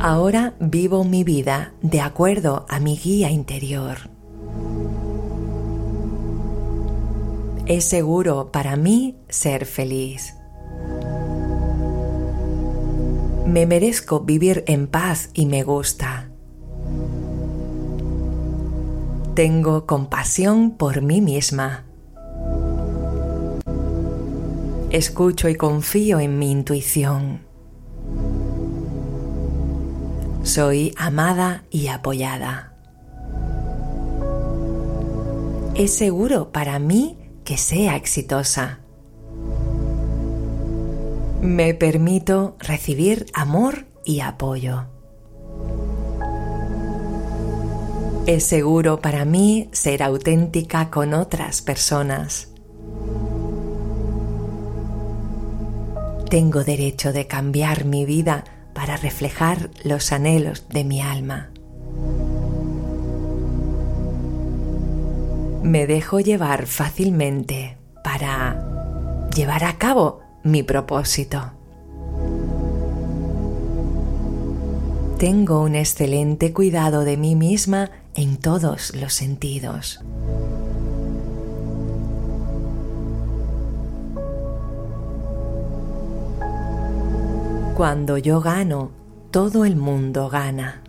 [0.00, 3.98] Ahora vivo mi vida de acuerdo a mi guía interior.
[7.66, 10.36] Es seguro para mí ser feliz.
[13.44, 16.30] Me merezco vivir en paz y me gusta.
[19.34, 21.86] Tengo compasión por mí misma.
[24.90, 27.47] Escucho y confío en mi intuición.
[30.48, 32.72] Soy amada y apoyada.
[35.74, 38.80] Es seguro para mí que sea exitosa.
[41.42, 44.86] Me permito recibir amor y apoyo.
[48.26, 52.48] Es seguro para mí ser auténtica con otras personas.
[56.30, 58.44] Tengo derecho de cambiar mi vida
[58.78, 61.50] para reflejar los anhelos de mi alma.
[65.64, 71.50] Me dejo llevar fácilmente para llevar a cabo mi propósito.
[75.18, 80.04] Tengo un excelente cuidado de mí misma en todos los sentidos.
[87.78, 88.90] Cuando yo gano,
[89.30, 90.82] todo el mundo gana.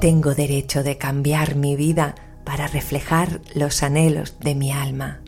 [0.00, 2.14] Tengo derecho de cambiar mi vida
[2.44, 5.20] para reflejar los anhelos de mi alma.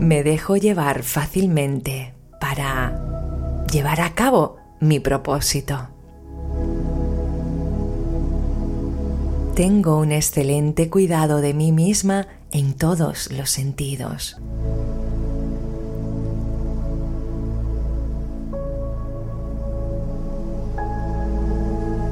[0.00, 5.90] Me dejo llevar fácilmente para llevar a cabo mi propósito.
[9.54, 12.26] Tengo un excelente cuidado de mí misma
[12.56, 14.38] en todos los sentidos.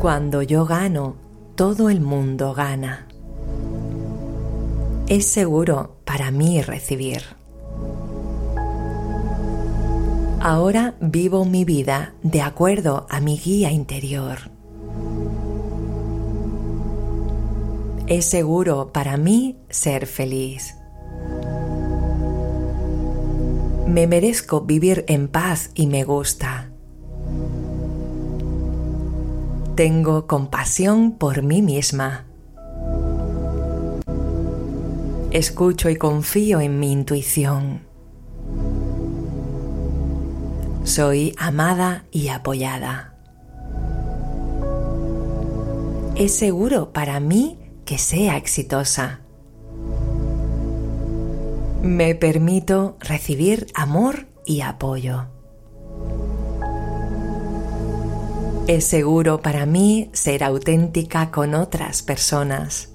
[0.02, 1.16] Cuando yo gano,
[1.54, 3.08] todo el mundo gana.
[5.08, 7.22] Es seguro para mí recibir.
[10.40, 14.53] Ahora vivo mi vida de acuerdo a mi guía interior.
[18.06, 20.76] Es seguro para mí ser feliz.
[23.86, 26.70] Me merezco vivir en paz y me gusta.
[29.74, 32.26] Tengo compasión por mí misma.
[35.30, 37.86] Escucho y confío en mi intuición.
[40.84, 43.14] Soy amada y apoyada.
[46.16, 49.20] Es seguro para mí que sea exitosa.
[51.82, 55.26] Me permito recibir amor y apoyo.
[58.66, 62.88] Es seguro para mí ser auténtica con otras personas.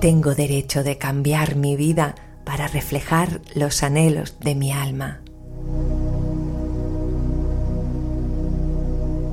[0.00, 5.23] Tengo derecho de cambiar mi vida para reflejar los anhelos de mi alma.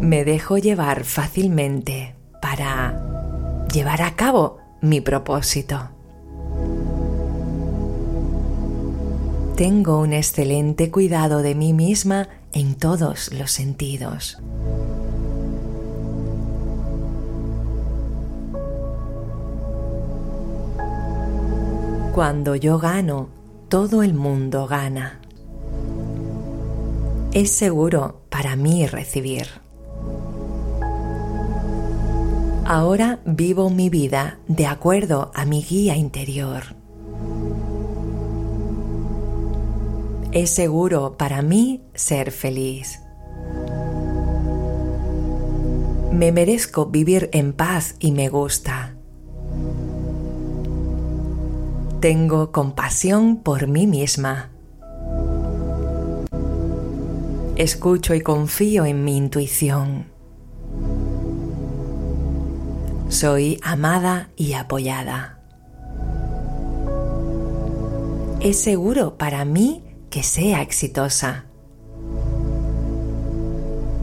[0.02, 5.90] Me dejo llevar fácilmente para llevar a cabo mi propósito.
[9.56, 14.42] Tengo un excelente cuidado de mí misma en todos los sentidos.
[22.16, 23.30] Cuando yo gano,
[23.70, 25.22] todo el mundo gana.
[27.34, 29.61] Es seguro para mí recibir.
[32.74, 36.64] Ahora vivo mi vida de acuerdo a mi guía interior.
[40.32, 43.02] Es seguro para mí ser feliz.
[46.14, 48.96] Me merezco vivir en paz y me gusta.
[52.00, 54.50] Tengo compasión por mí misma.
[57.58, 60.11] Escucho y confío en mi intuición.
[63.12, 65.38] Soy amada y apoyada.
[68.40, 71.44] Es seguro para mí que sea exitosa.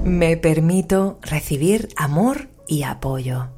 [0.04, 3.48] Me permito recibir amor y apoyo.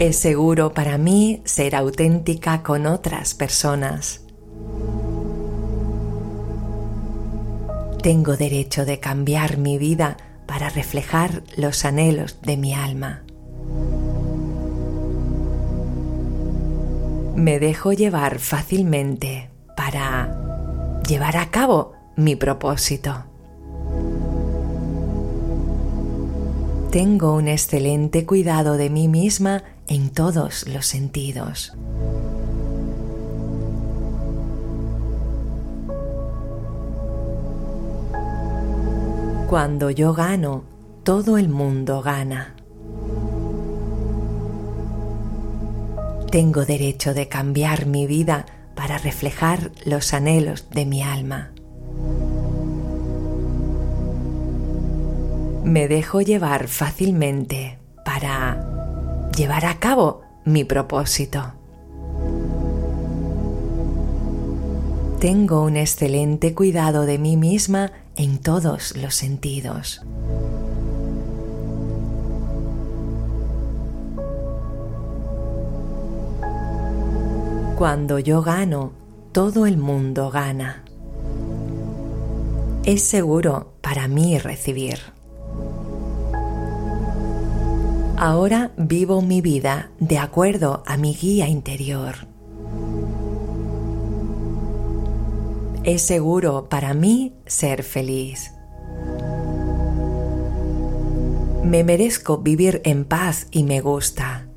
[0.00, 4.22] Es seguro para mí ser auténtica con otras personas.
[8.02, 10.16] Tengo derecho de cambiar mi vida
[10.48, 13.22] para reflejar los anhelos de mi alma.
[17.38, 23.24] me dejo llevar fácilmente para llevar a cabo mi propósito.
[26.90, 31.74] Tengo un excelente cuidado de mí misma en todos los sentidos.
[39.48, 40.64] Cuando yo gano,
[41.04, 42.54] todo el mundo gana.
[46.30, 48.44] Tengo derecho de cambiar mi vida
[48.74, 51.52] para reflejar los anhelos de mi alma.
[55.64, 61.54] Me dejo llevar fácilmente para llevar a cabo mi propósito.
[65.20, 70.02] Tengo un excelente cuidado de mí misma en todos los sentidos.
[77.78, 78.92] Cuando yo gano,
[79.30, 80.82] todo el mundo gana.
[82.84, 84.98] Es seguro para mí recibir.
[88.16, 92.26] Ahora vivo mi vida de acuerdo a mi guía interior.
[95.84, 98.52] Es seguro para mí ser feliz.
[101.64, 104.48] Me merezco vivir en paz y me gusta.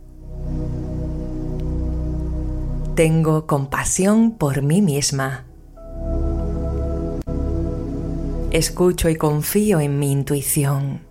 [2.96, 5.46] Tengo compasión por mí misma.
[8.52, 11.02] Escucho y confío en mi intuición.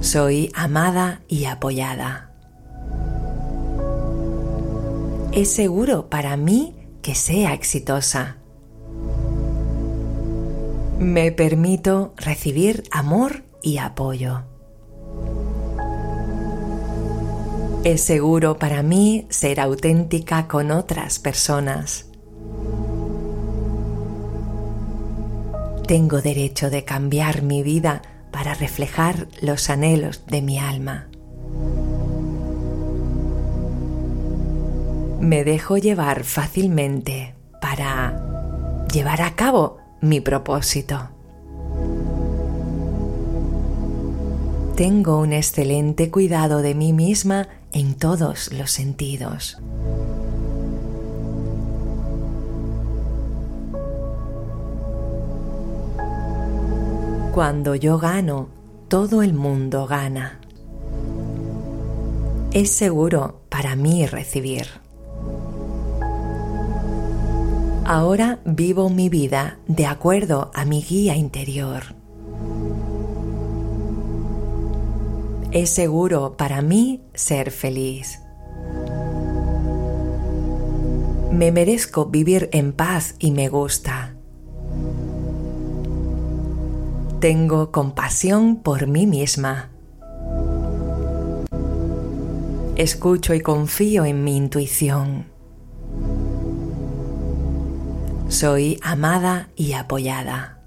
[0.00, 2.32] Soy amada y apoyada.
[5.32, 6.77] Es seguro para mí
[7.08, 8.36] que sea exitosa.
[10.98, 14.42] Me permito recibir amor y apoyo.
[17.82, 22.10] Es seguro para mí ser auténtica con otras personas.
[25.86, 31.07] Tengo derecho de cambiar mi vida para reflejar los anhelos de mi alma.
[35.20, 41.10] Me dejo llevar fácilmente para llevar a cabo mi propósito.
[44.76, 49.58] Tengo un excelente cuidado de mí misma en todos los sentidos.
[57.34, 58.48] Cuando yo gano,
[58.86, 60.40] todo el mundo gana.
[62.52, 64.87] Es seguro para mí recibir.
[67.90, 71.84] Ahora vivo mi vida de acuerdo a mi guía interior.
[75.52, 78.20] Es seguro para mí ser feliz.
[81.32, 84.14] Me merezco vivir en paz y me gusta.
[87.20, 89.70] Tengo compasión por mí misma.
[92.76, 95.37] Escucho y confío en mi intuición.
[98.28, 100.58] Soy amada y apoyada.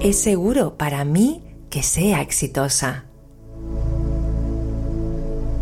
[0.00, 3.06] Es seguro para mí que sea exitosa.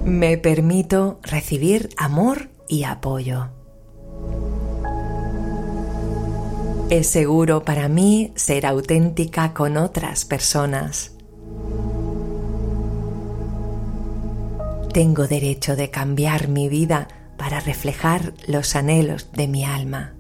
[0.05, 3.51] Me permito recibir amor y apoyo.
[6.91, 11.13] Es seguro para mí ser auténtica con otras personas.
[14.93, 17.07] Tengo derecho de cambiar mi vida
[17.37, 20.15] para reflejar los anhelos de mi alma.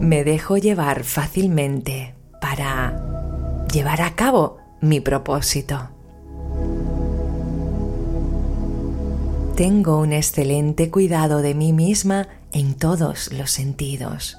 [0.00, 5.90] Me dejo llevar fácilmente para llevar a cabo mi propósito.
[9.56, 14.38] Tengo un excelente cuidado de mí misma en todos los sentidos.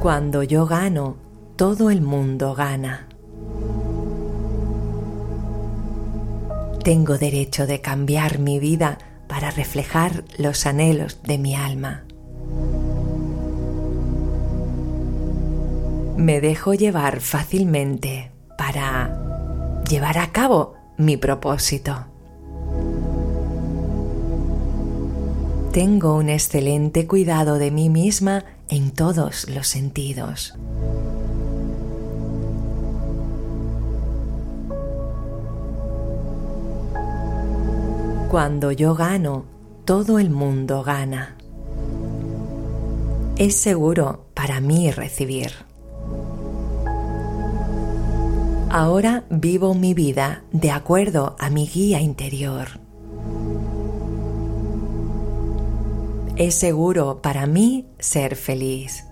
[0.00, 1.16] Cuando yo gano,
[1.56, 3.08] todo el mundo gana.
[6.84, 12.04] Tengo derecho de cambiar mi vida para reflejar los anhelos de mi alma.
[16.16, 22.06] Me dejo llevar fácilmente para llevar a cabo mi propósito.
[25.72, 30.54] Tengo un excelente cuidado de mí misma en todos los sentidos.
[38.30, 39.46] Cuando yo gano,
[39.84, 41.36] todo el mundo gana.
[43.36, 45.52] Es seguro para mí recibir.
[48.70, 52.87] Ahora vivo mi vida de acuerdo a mi guía interior.
[56.38, 59.04] Es seguro para mí ser feliz.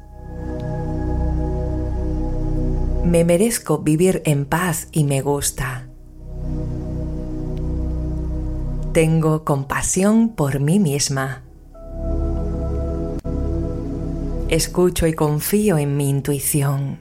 [3.04, 5.88] Me merezco vivir en paz y me gusta.
[8.92, 11.42] Tengo compasión por mí misma.
[14.48, 17.00] Escucho y confío en mi intuición.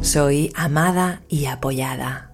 [0.00, 2.30] Soy amada y apoyada.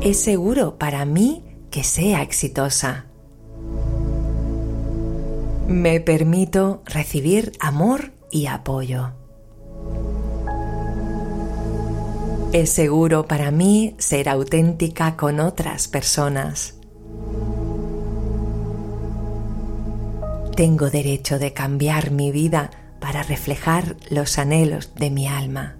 [0.00, 3.06] Es seguro para mí que sea exitosa.
[5.66, 9.10] Me permito recibir amor y apoyo.
[12.52, 16.76] Es seguro para mí ser auténtica con otras personas.
[20.54, 22.70] Tengo derecho de cambiar mi vida
[23.00, 25.74] para reflejar los anhelos de mi alma.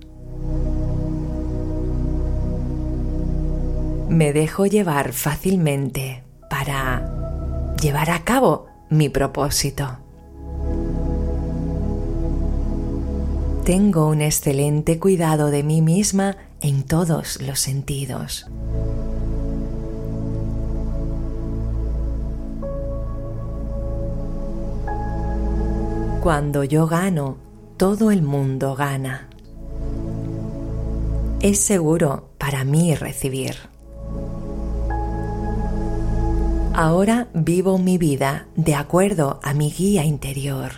[4.14, 9.98] Me dejo llevar fácilmente para llevar a cabo mi propósito.
[13.64, 18.46] Tengo un excelente cuidado de mí misma en todos los sentidos.
[26.22, 27.38] Cuando yo gano,
[27.76, 29.28] todo el mundo gana.
[31.40, 33.73] Es seguro para mí recibir.
[36.76, 40.72] Ahora vivo mi vida de acuerdo a mi guía interior.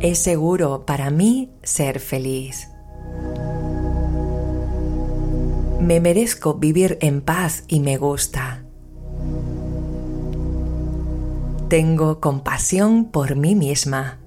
[0.00, 2.68] Es seguro para mí ser feliz.
[5.80, 8.64] Me merezco vivir en paz y me gusta.
[11.68, 14.23] Tengo compasión por mí misma.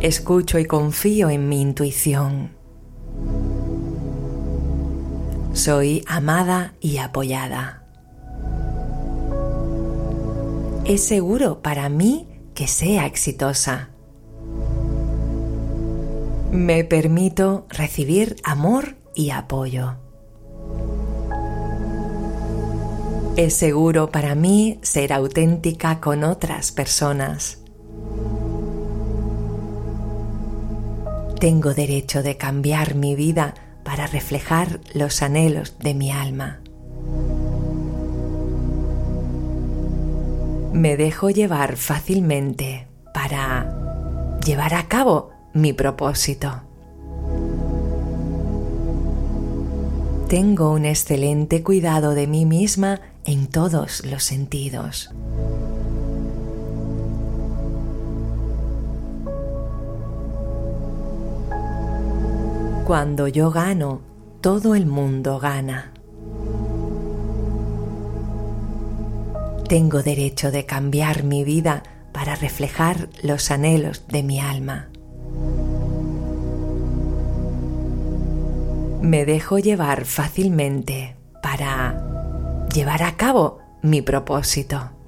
[0.00, 2.56] Escucho y confío en mi intuición.
[5.52, 7.84] Soy amada y apoyada.
[10.86, 13.90] Es seguro para mí que sea exitosa.
[16.50, 19.96] Me permito recibir amor y apoyo.
[23.36, 27.59] Es seguro para mí ser auténtica con otras personas.
[31.40, 36.60] Tengo derecho de cambiar mi vida para reflejar los anhelos de mi alma.
[40.74, 46.60] Me dejo llevar fácilmente para llevar a cabo mi propósito.
[50.28, 55.10] Tengo un excelente cuidado de mí misma en todos los sentidos.
[62.90, 64.00] Cuando yo gano,
[64.40, 65.92] todo el mundo gana.
[69.68, 74.88] Tengo derecho de cambiar mi vida para reflejar los anhelos de mi alma.
[79.00, 81.14] Me dejo llevar fácilmente
[81.44, 84.99] para llevar a cabo mi propósito.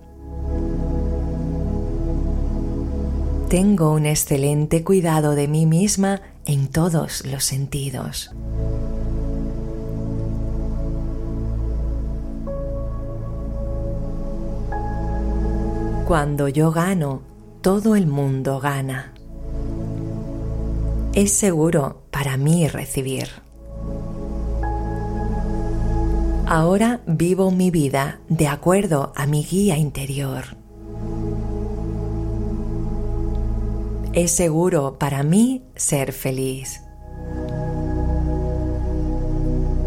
[3.52, 8.30] Tengo un excelente cuidado de mí misma en todos los sentidos.
[16.06, 17.20] Cuando yo gano,
[17.60, 19.12] todo el mundo gana.
[21.12, 23.28] Es seguro para mí recibir.
[26.46, 30.61] Ahora vivo mi vida de acuerdo a mi guía interior.
[34.14, 36.82] Es seguro para mí ser feliz.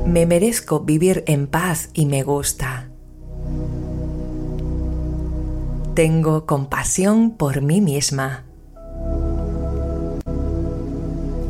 [0.08, 2.90] Me merezco vivir en paz y me gusta.
[5.94, 8.46] Tengo compasión por mí misma.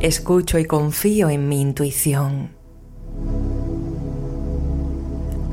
[0.01, 2.49] Escucho y confío en mi intuición.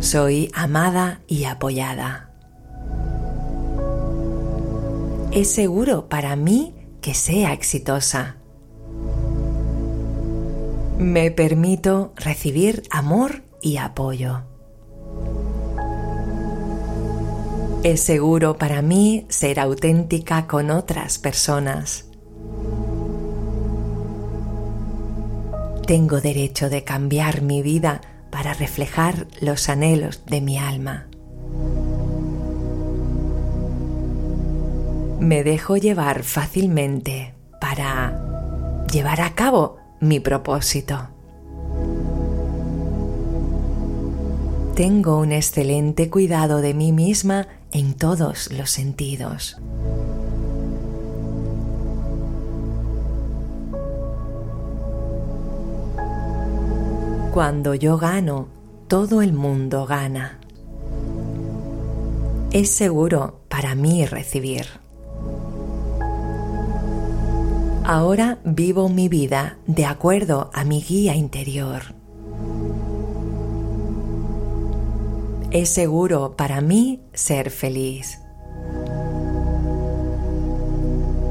[0.00, 2.32] Soy amada y apoyada.
[5.30, 8.36] Es seguro para mí que sea exitosa.
[10.98, 14.44] Me permito recibir amor y apoyo.
[17.82, 22.06] Es seguro para mí ser auténtica con otras personas.
[25.86, 28.00] Tengo derecho de cambiar mi vida
[28.30, 31.08] para reflejar los anhelos de mi alma.
[35.22, 41.10] Me dejo llevar fácilmente para llevar a cabo mi propósito.
[44.74, 49.58] Tengo un excelente cuidado de mí misma en todos los sentidos.
[57.32, 58.48] Cuando yo gano,
[58.88, 60.40] todo el mundo gana.
[62.50, 64.81] Es seguro para mí recibir.
[67.84, 71.82] Ahora vivo mi vida de acuerdo a mi guía interior.
[75.50, 78.20] Es seguro para mí ser feliz.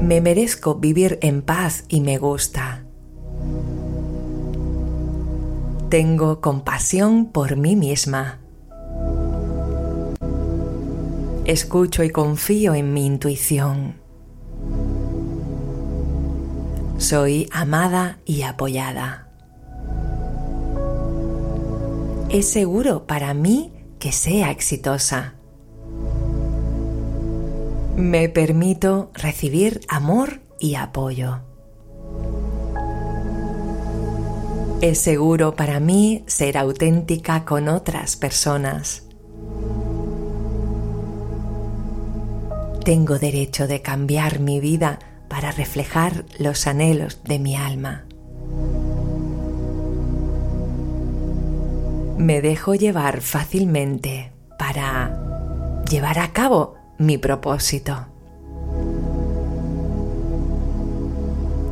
[0.02, 2.84] Me merezco vivir en paz y me gusta.
[5.88, 8.40] Tengo compasión por mí misma.
[11.46, 14.01] Escucho y confío en mi intuición.
[17.02, 19.26] Soy amada y apoyada.
[22.30, 25.34] Es seguro para mí que sea exitosa.
[27.96, 31.40] Me permito recibir amor y apoyo.
[34.80, 39.08] Es seguro para mí ser auténtica con otras personas.
[42.84, 45.00] Tengo derecho de cambiar mi vida
[45.32, 48.04] para reflejar los anhelos de mi alma.
[52.18, 58.08] Me dejo llevar fácilmente para llevar a cabo mi propósito.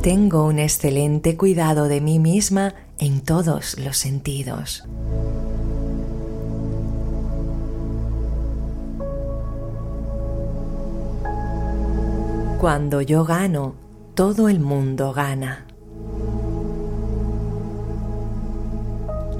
[0.01, 4.85] Tengo un excelente cuidado de mí misma en todos los sentidos.
[12.61, 13.73] Cuando yo gano,
[14.13, 15.65] todo el mundo gana.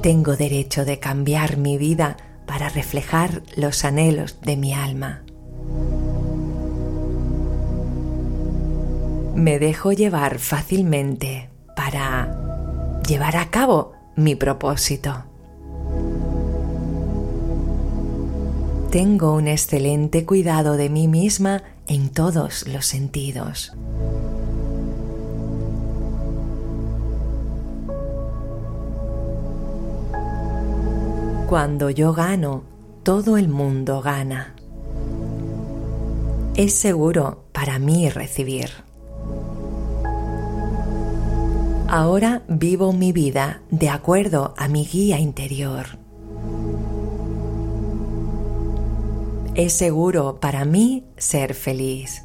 [0.02, 2.18] Tengo derecho de cambiar mi vida
[2.48, 5.22] para reflejar los anhelos de mi alma.
[9.36, 15.26] Me dejo llevar fácilmente para llevar a cabo mi propósito.
[18.90, 21.62] Tengo un excelente cuidado de mí misma
[21.92, 23.74] en todos los sentidos.
[31.50, 32.64] Cuando yo gano,
[33.04, 34.56] todo el mundo gana.
[36.56, 38.70] Es seguro para mí recibir.
[41.90, 46.01] Ahora vivo mi vida de acuerdo a mi guía interior.
[49.54, 52.24] Es seguro para mí ser feliz.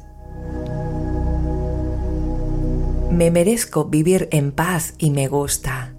[3.11, 5.93] Me merezco vivir en paz y me gusta.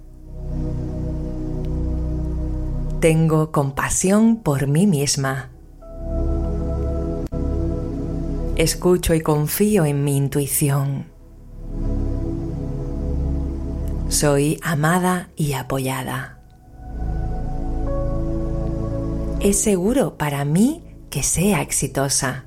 [3.01, 5.51] Tengo compasión por mí misma.
[8.57, 11.09] Escucho y confío en mi intuición.
[14.09, 16.41] Soy amada y apoyada.
[19.41, 22.47] Es seguro para mí que sea exitosa.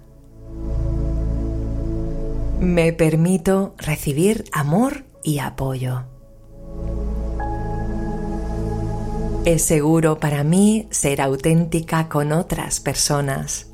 [2.59, 6.05] Me permito recibir amor y apoyo.
[9.45, 13.67] Es seguro para mí ser auténtica con otras personas.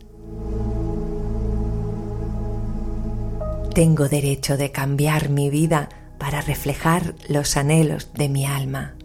[3.73, 8.96] Tengo derecho de cambiar mi vida para reflejar los anhelos de mi alma.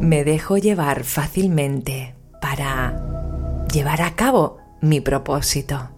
[0.00, 5.90] Me dejo llevar fácilmente para llevar a cabo mi propósito.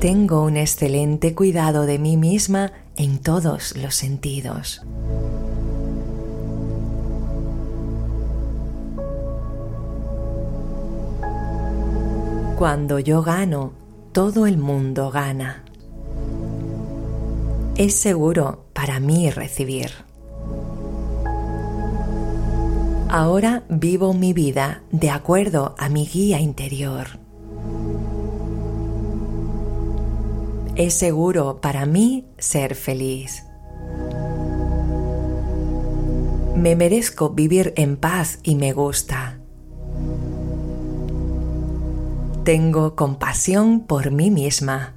[0.00, 4.82] Tengo un excelente cuidado de mí misma en todos los sentidos.
[12.58, 13.72] Cuando yo gano,
[14.12, 15.64] todo el mundo gana.
[17.76, 19.90] Es seguro para mí recibir.
[23.16, 27.20] Ahora vivo mi vida de acuerdo a mi guía interior.
[30.74, 33.44] Es seguro para mí ser feliz.
[36.56, 39.38] Me merezco vivir en paz y me gusta.
[42.42, 44.94] Tengo compasión por mí misma.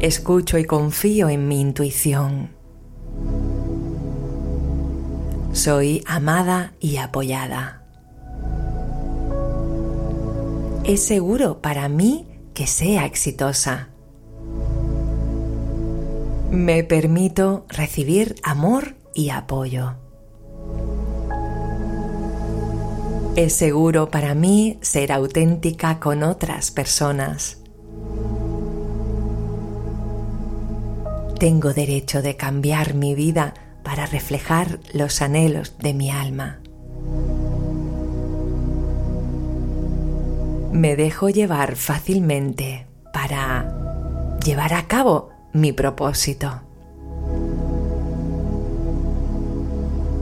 [0.00, 2.63] Escucho y confío en mi intuición.
[5.54, 7.84] Soy amada y apoyada.
[10.82, 13.90] Es seguro para mí que sea exitosa.
[16.50, 19.94] Me permito recibir amor y apoyo.
[23.36, 27.58] Es seguro para mí ser auténtica con otras personas.
[31.38, 33.54] Tengo derecho de cambiar mi vida
[33.94, 36.58] para reflejar los anhelos de mi alma.
[40.72, 46.62] Me dejo llevar fácilmente para llevar a cabo mi propósito.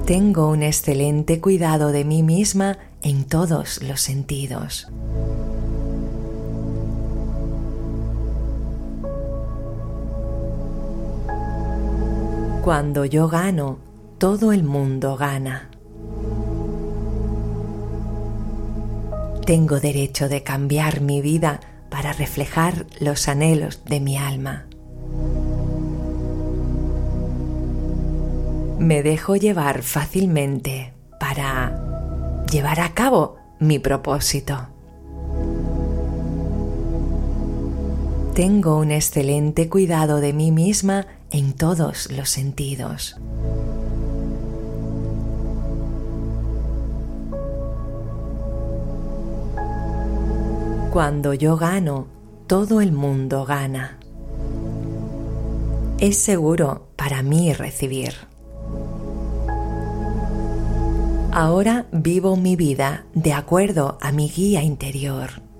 [0.04, 4.92] Tengo un excelente cuidado de mí misma en todos los sentidos.
[12.62, 13.78] Cuando yo gano,
[14.18, 15.68] todo el mundo gana.
[19.44, 21.58] Tengo derecho de cambiar mi vida
[21.90, 24.66] para reflejar los anhelos de mi alma.
[28.78, 34.68] Me dejo llevar fácilmente para llevar a cabo mi propósito.
[38.34, 43.16] Tengo un excelente cuidado de mí misma en todos los sentidos.
[50.92, 52.06] Cuando yo gano,
[52.46, 53.98] todo el mundo gana.
[55.98, 58.12] Es seguro para mí recibir.
[61.32, 65.51] Ahora vivo mi vida de acuerdo a mi guía interior.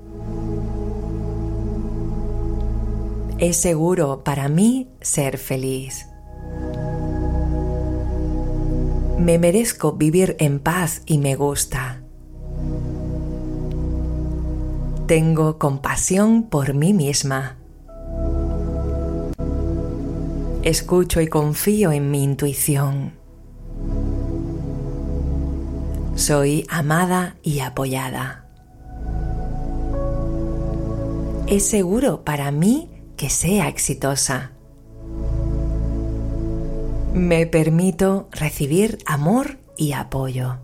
[3.43, 6.07] Es seguro para mí ser feliz.
[9.19, 12.05] Me merezco vivir en paz y me gusta.
[15.09, 17.59] Tengo compasión por mí misma.
[20.63, 23.15] Escucho y confío en mi intuición.
[26.15, 28.47] Soy amada y apoyada.
[31.49, 32.92] Es seguro para mí
[33.23, 34.51] que sea exitosa.
[37.15, 40.59] Me permito recibir amor y apoyo.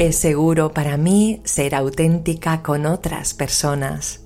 [0.00, 4.24] Es seguro para mí ser auténtica con otras personas.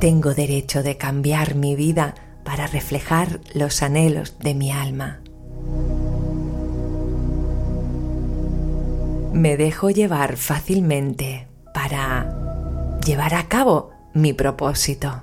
[0.00, 2.14] Tengo derecho de cambiar mi vida
[2.44, 5.20] para reflejar los anhelos de mi alma.
[9.32, 15.22] Me dejo llevar fácilmente para llevar a cabo mi propósito.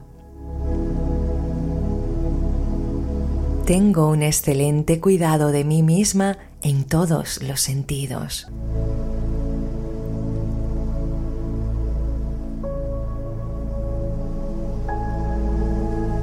[3.65, 8.47] Tengo un excelente cuidado de mí misma en todos los sentidos.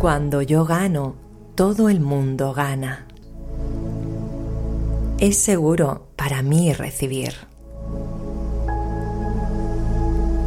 [0.00, 1.16] Cuando yo gano,
[1.54, 3.06] todo el mundo gana.
[5.18, 7.53] Es seguro para mí recibir.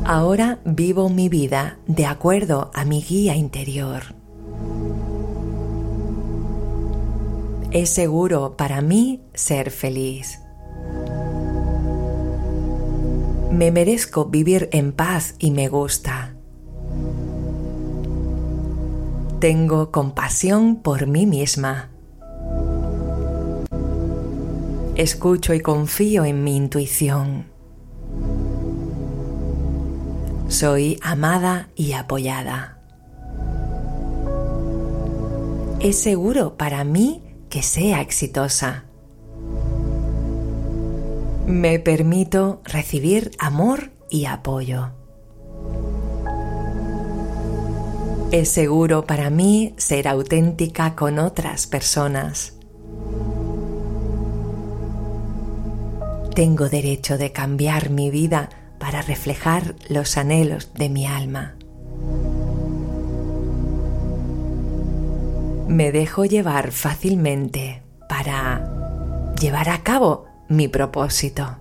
[0.10, 4.04] Ahora vivo mi vida de acuerdo a mi guía interior.
[7.72, 10.40] Es seguro para mí ser feliz.
[13.52, 16.36] Me merezco vivir en paz y me gusta.
[19.42, 21.90] Tengo compasión por mí misma.
[24.96, 27.57] Escucho y confío en mi intuición.
[30.50, 32.78] Soy amada y apoyada.
[35.82, 38.86] Es seguro para mí que sea exitosa.
[41.46, 44.92] Me permito recibir amor y apoyo.
[48.32, 52.54] Es seguro para mí ser auténtica con otras personas.
[56.34, 61.56] Tengo derecho de cambiar mi vida para reflejar los anhelos de mi alma.
[65.68, 71.58] Me dejo llevar fácilmente para llevar a cabo mi propósito.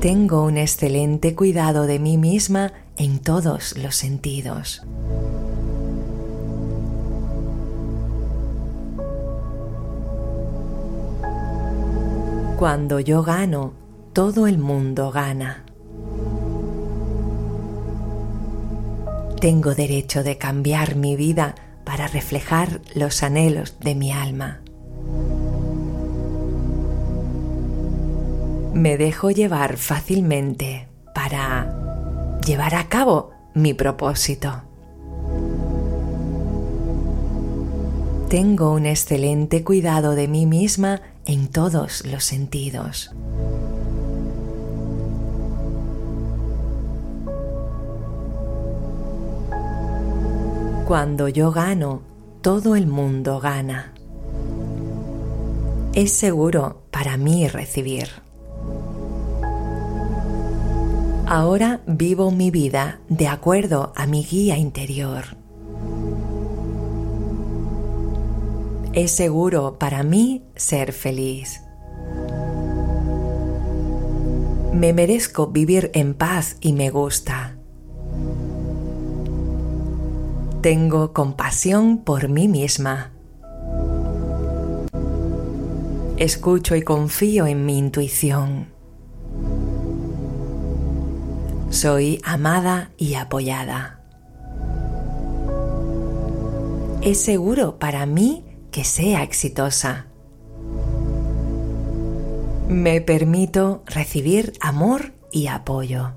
[0.00, 4.82] Tengo un excelente cuidado de mí misma en todos los sentidos.
[12.64, 13.74] Cuando yo gano,
[14.14, 15.66] todo el mundo gana.
[19.38, 24.62] Tengo derecho de cambiar mi vida para reflejar los anhelos de mi alma.
[28.72, 34.62] Me dejo llevar fácilmente para llevar a cabo mi propósito.
[38.30, 43.10] Tengo un excelente cuidado de mí misma en todos los sentidos.
[50.86, 52.02] Cuando yo gano,
[52.42, 53.94] todo el mundo gana.
[55.94, 58.08] Es seguro para mí recibir.
[61.26, 65.24] Ahora vivo mi vida de acuerdo a mi guía interior.
[68.94, 71.60] Es seguro para mí ser feliz.
[74.72, 77.56] Me merezco vivir en paz y me gusta.
[80.60, 83.10] Tengo compasión por mí misma.
[86.16, 88.68] Escucho y confío en mi intuición.
[91.70, 94.04] Soy amada y apoyada.
[97.02, 98.43] Es seguro para mí
[98.74, 100.06] que sea exitosa.
[102.68, 106.10] Me permito recibir amor y apoyo.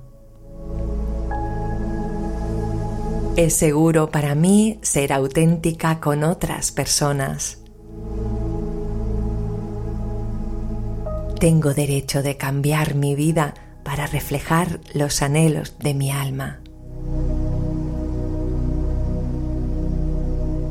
[3.36, 7.60] Es seguro para mí ser auténtica con otras personas.
[11.39, 13.53] Tengo derecho de cambiar mi vida
[13.84, 16.62] para reflejar los anhelos de mi alma.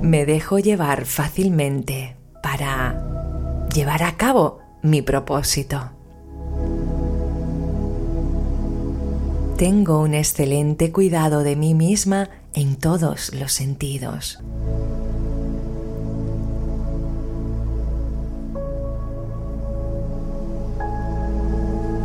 [0.07, 5.91] Me dejo llevar fácilmente para llevar a cabo mi propósito.
[9.57, 14.39] Tengo un excelente cuidado de mí misma en todos los sentidos.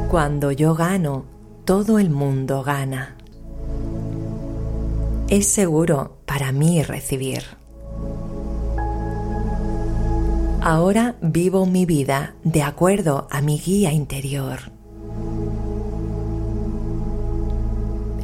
[0.10, 1.26] Cuando yo gano,
[1.66, 3.16] todo el mundo gana.
[5.30, 7.61] Es seguro para mí recibir.
[10.64, 14.60] Ahora vivo mi vida de acuerdo a mi guía interior.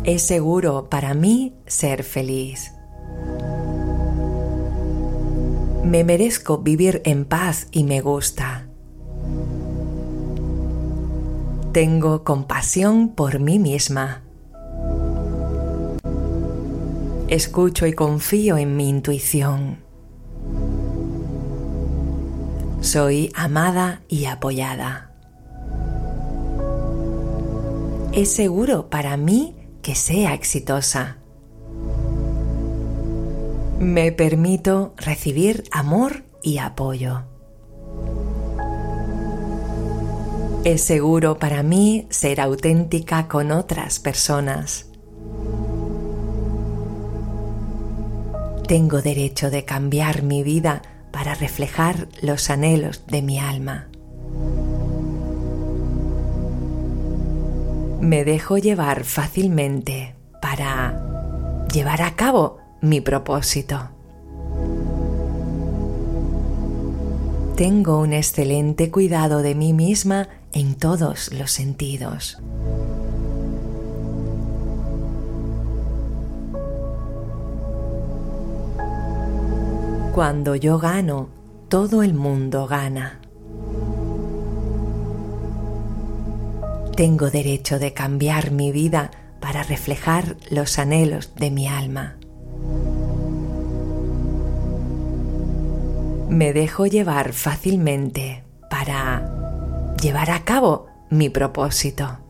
[0.04, 2.74] Es seguro para mí ser feliz.
[5.84, 8.68] Me merezco vivir en paz y me gusta.
[11.72, 14.22] Tengo compasión por mí misma.
[17.30, 19.87] Escucho y confío en mi intuición.
[22.82, 25.12] Soy amada y apoyada.
[28.14, 31.18] Es seguro para mí que sea exitosa.
[33.80, 37.24] Me permito recibir amor y apoyo.
[40.64, 44.86] Es seguro para mí ser auténtica con otras personas.
[48.68, 50.82] Tengo derecho de cambiar mi vida
[51.18, 53.88] para reflejar los anhelos de mi alma.
[58.00, 60.14] Me dejo llevar fácilmente
[60.44, 63.90] para llevar a cabo mi propósito.
[67.56, 72.38] Tengo un excelente cuidado de mí misma en todos los sentidos.
[80.18, 81.30] Cuando yo gano,
[81.70, 83.22] todo el mundo gana.
[86.96, 92.18] Tengo derecho de cambiar mi vida para reflejar los anhelos de mi alma.
[96.30, 102.27] Me dejo llevar fácilmente para llevar a cabo mi propósito.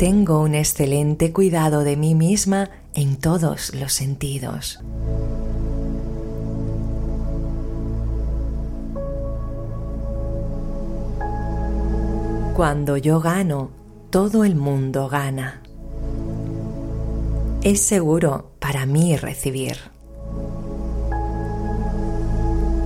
[0.00, 4.80] Tengo un excelente cuidado de mí misma en todos los sentidos.
[12.56, 13.72] Cuando yo gano,
[14.08, 15.60] todo el mundo gana.
[17.62, 19.76] Es seguro para mí recibir.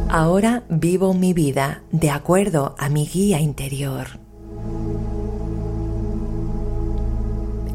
[0.09, 4.24] Ahora vivo mi vida de acuerdo a mi guía interior.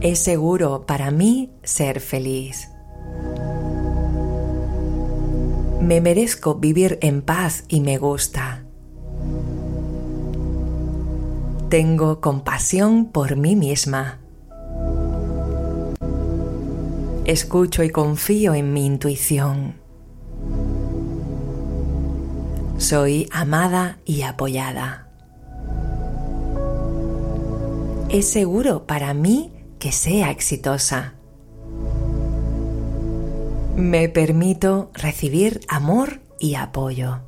[0.01, 2.69] Es seguro para mí ser feliz.
[5.81, 8.63] Me merezco vivir en paz y me gusta.
[11.67, 14.19] Tengo compasión por mí misma.
[17.25, 19.75] Escucho y confío en mi intuición.
[22.77, 25.09] Soy amada y apoyada.
[28.07, 31.15] Es seguro para mí que sea exitosa.
[33.75, 37.21] Me permito recibir amor y apoyo.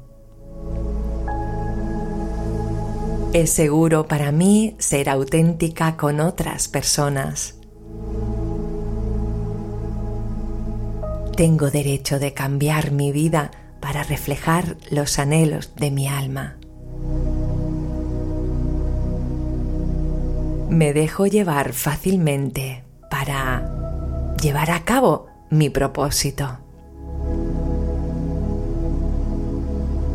[3.34, 7.56] Es seguro para mí ser auténtica con otras personas.
[11.38, 16.57] Tengo derecho de cambiar mi vida para reflejar los anhelos de mi alma.
[20.72, 26.60] me dejo llevar fácilmente para llevar a cabo mi propósito.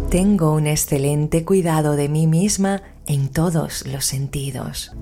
[0.09, 4.93] Tengo un excelente cuidado de mí misma en todos los sentidos.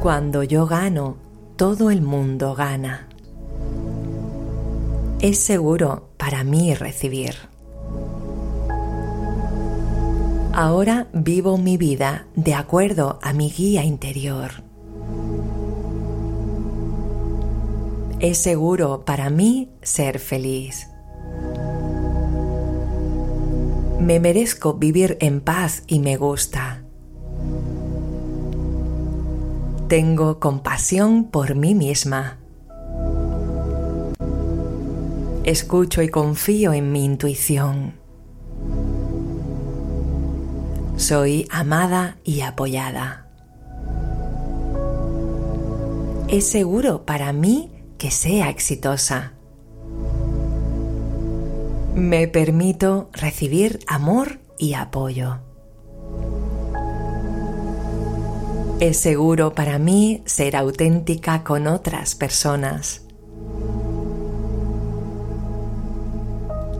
[0.00, 1.16] Cuando yo gano,
[1.56, 3.08] todo el mundo gana.
[5.20, 7.49] Es seguro para mí recibir.
[10.52, 14.50] Ahora vivo mi vida de acuerdo a mi guía interior.
[18.18, 20.88] Es seguro para mí ser feliz.
[24.00, 26.82] Me merezco vivir en paz y me gusta.
[29.86, 32.38] Tengo compasión por mí misma.
[35.44, 37.99] Escucho y confío en mi intuición.
[41.00, 43.26] Soy amada y apoyada.
[46.28, 49.32] Es seguro para mí que sea exitosa.
[51.94, 55.38] Me permito recibir amor y apoyo.
[58.78, 63.06] Es seguro para mí ser auténtica con otras personas.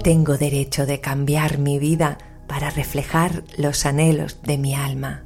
[0.05, 2.19] Tengo derecho de cambiar mi vida
[2.51, 5.23] para reflejar los anhelos de mi alma.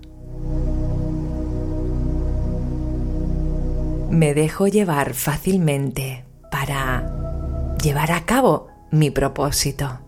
[4.10, 10.00] Me dejo llevar fácilmente para llevar a cabo mi propósito.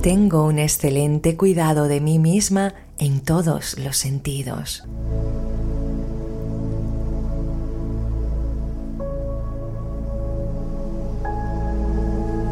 [0.00, 4.84] Tengo un excelente cuidado de mí misma en todos los sentidos.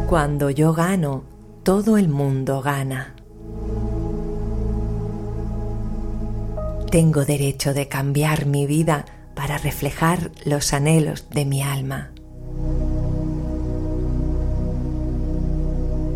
[0.09, 1.23] Cuando yo gano,
[1.61, 3.13] todo el mundo gana.
[6.89, 9.05] Tengo derecho de cambiar mi vida
[9.35, 12.09] para reflejar los anhelos de mi alma.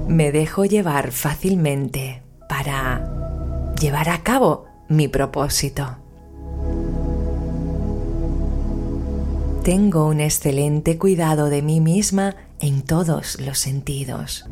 [0.08, 6.03] Me dejo llevar fácilmente para llevar a cabo mi propósito.
[9.64, 14.46] Tengo un excelente cuidado de mí misma en todos los sentidos.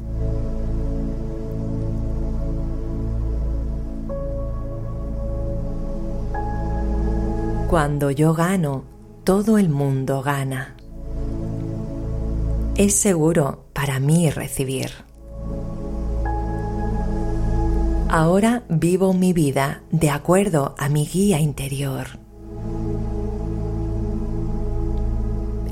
[7.69, 8.85] Cuando yo gano,
[9.25, 10.77] todo el mundo gana.
[12.77, 14.91] Es seguro para mí recibir.
[18.07, 22.20] Ahora vivo mi vida de acuerdo a mi guía interior.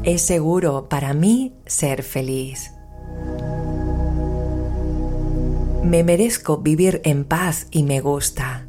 [0.10, 2.72] Es seguro para mí ser feliz.
[5.84, 8.65] Me merezco vivir en paz y me gusta.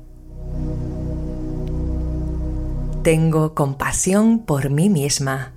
[3.02, 5.54] Tengo compasión por mí misma.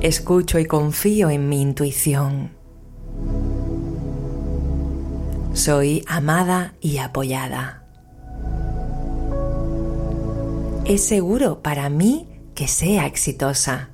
[0.00, 2.50] Escucho y confío en mi intuición.
[5.52, 7.86] Soy amada y apoyada.
[10.84, 13.90] Es seguro para mí que sea exitosa.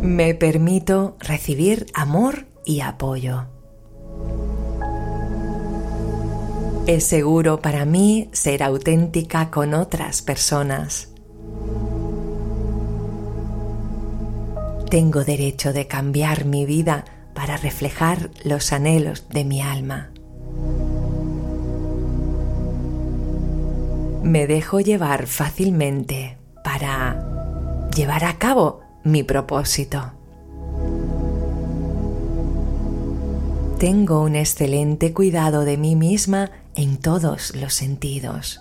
[0.00, 3.46] Me permito recibir amor y apoyo.
[6.86, 11.08] Es seguro para mí ser auténtica con otras personas.
[14.90, 17.04] Tengo derecho de cambiar mi vida
[17.34, 20.11] para reflejar los anhelos de mi alma.
[24.22, 30.12] Me dejo llevar fácilmente para llevar a cabo mi propósito.
[33.78, 38.60] Tengo un excelente cuidado de mí misma en todos los sentidos.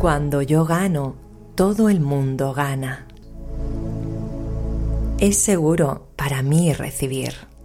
[0.00, 1.14] Cuando yo gano,
[1.54, 3.06] todo el mundo gana.
[5.18, 7.55] Es seguro para mí recibir.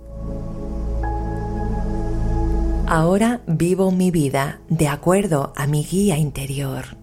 [2.94, 6.98] Ahora vivo mi vida de acuerdo a mi guía interior.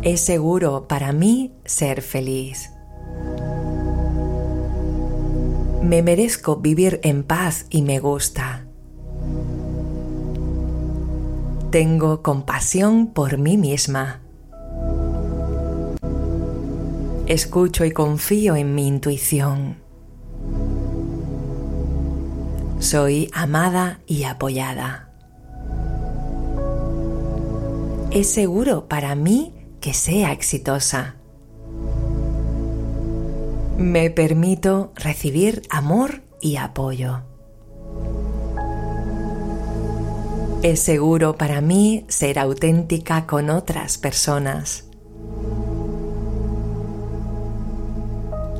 [0.00, 2.70] Es seguro para mí ser feliz.
[5.82, 8.64] Me merezco vivir en paz y me gusta.
[11.70, 14.22] Tengo compasión por mí misma.
[17.26, 19.79] Escucho y confío en mi intuición.
[22.80, 25.10] Soy amada y apoyada.
[28.10, 29.52] Es seguro para mí
[29.82, 31.16] que sea exitosa.
[33.76, 37.20] Me permito recibir amor y apoyo.
[40.62, 44.86] Es seguro para mí ser auténtica con otras personas.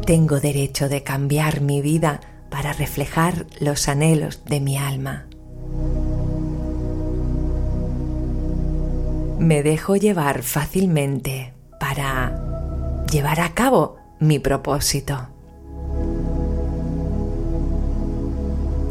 [0.04, 5.26] Tengo derecho de cambiar mi vida para reflejar los anhelos de mi alma.
[9.38, 15.28] Me dejo llevar fácilmente para llevar a cabo mi propósito.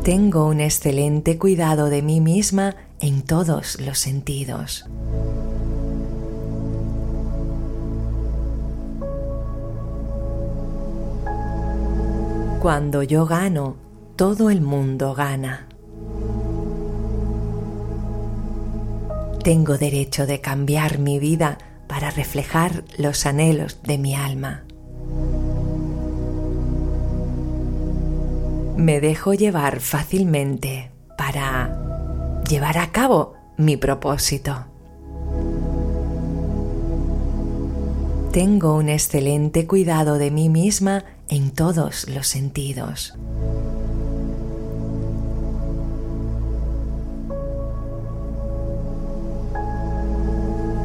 [0.03, 4.89] Tengo un excelente cuidado de mí misma en todos los sentidos.
[12.59, 13.77] Cuando yo gano,
[14.17, 15.65] todo el mundo gana.
[19.41, 21.57] Tengo derecho de cambiar mi vida
[21.87, 24.65] para reflejar los anhelos de mi alma.
[28.75, 34.65] Me dejo llevar fácilmente para llevar a cabo mi propósito.
[38.33, 43.13] Tengo un excelente cuidado de mí misma en todos los sentidos.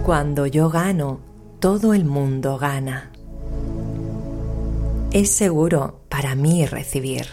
[0.04, 1.20] Cuando yo gano,
[1.60, 3.10] todo el mundo gana.
[5.12, 7.26] Es seguro para mí recibir.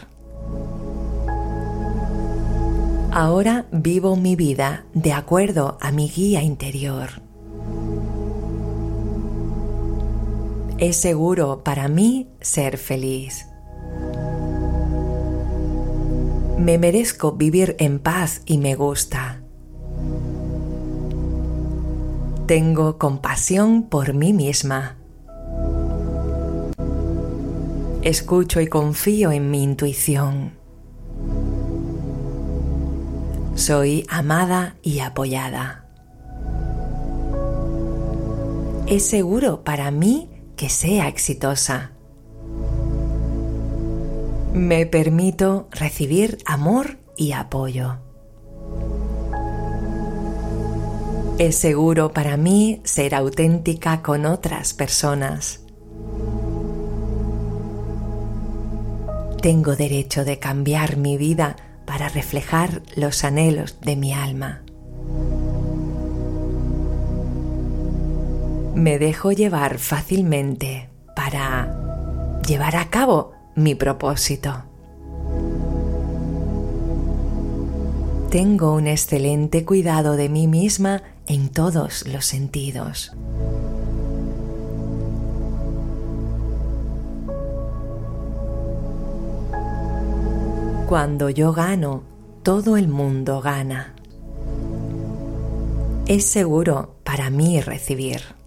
[3.12, 7.31] Ahora vivo mi vida de acuerdo a mi guía interior.
[10.82, 13.46] Es seguro para mí ser feliz.
[16.58, 19.44] Me merezco vivir en paz y me gusta.
[22.48, 24.98] Tengo compasión por mí misma.
[28.02, 30.54] Escucho y confío en mi intuición.
[33.54, 35.86] Soy amada y apoyada.
[38.88, 40.31] Es seguro para mí
[40.62, 41.90] que sea exitosa.
[44.54, 47.98] Me permito recibir amor y apoyo.
[51.40, 55.62] Es seguro para mí ser auténtica con otras personas.
[59.42, 61.56] Tengo derecho de cambiar mi vida
[61.88, 64.62] para reflejar los anhelos de mi alma.
[68.76, 74.64] Me dejo llevar fácilmente para llevar a cabo mi propósito.
[78.30, 83.12] Tengo un excelente cuidado de mí misma en todos los sentidos.
[90.88, 92.04] Cuando yo gano,
[92.44, 93.94] todo el mundo gana.
[96.08, 98.41] Es seguro para mí recibir.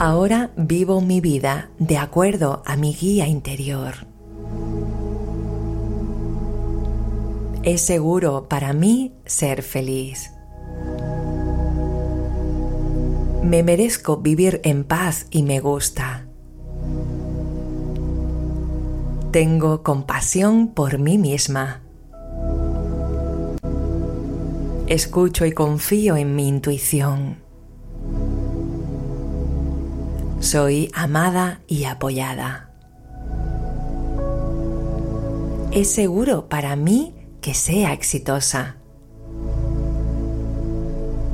[0.00, 3.94] Ahora vivo mi vida de acuerdo a mi guía interior.
[7.64, 10.30] Es seguro para mí ser feliz.
[13.42, 16.28] Me merezco vivir en paz y me gusta.
[19.32, 21.82] Tengo compasión por mí misma.
[24.86, 27.47] Escucho y confío en mi intuición.
[30.40, 32.70] Soy amada y apoyada.
[35.72, 38.76] Es seguro para mí que sea exitosa.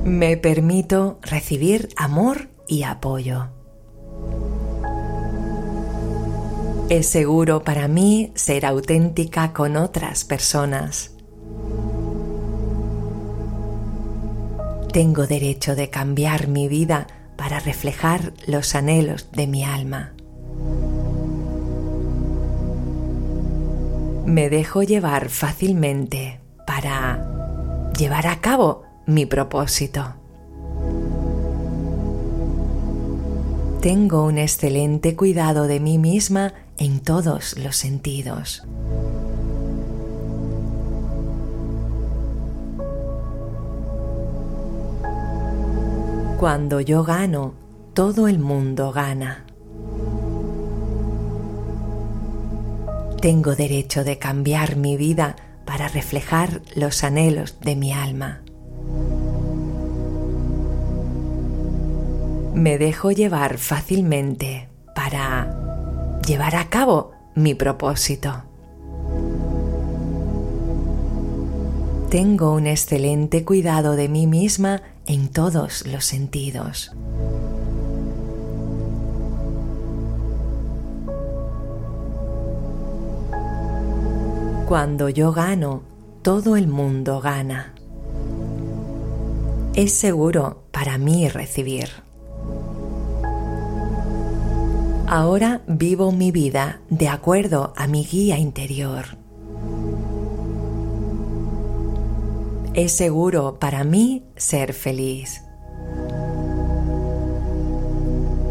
[0.05, 3.51] Me permito recibir amor y apoyo.
[6.89, 11.10] Es seguro para mí ser auténtica con otras personas.
[14.93, 17.06] Tengo derecho de cambiar mi vida
[17.36, 20.12] para reflejar los anhelos de mi alma.
[24.27, 30.15] Me dejo llevar fácilmente para llevar a cabo mi propósito.
[33.81, 38.66] Tengo un excelente cuidado de mí misma en todos los sentidos.
[46.44, 47.54] Cuando yo gano,
[47.94, 49.46] todo el mundo gana.
[53.22, 58.42] Tengo derecho de cambiar mi vida para reflejar los anhelos de mi alma.
[62.52, 68.42] Me dejo llevar fácilmente para llevar a cabo mi propósito.
[72.10, 76.93] Tengo un excelente cuidado de mí misma en todos los sentidos.
[84.66, 85.82] Cuando yo gano,
[86.22, 87.74] todo el mundo gana.
[89.74, 91.89] Es seguro para mí recibir.
[95.06, 99.23] Ahora vivo mi vida de acuerdo a mi guía interior.
[102.74, 105.44] Es seguro para mí ser feliz.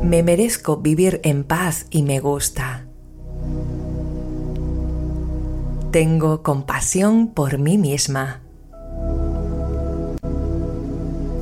[0.01, 2.87] Me merezco vivir en paz y me gusta.
[5.91, 8.41] Tengo compasión por mí misma.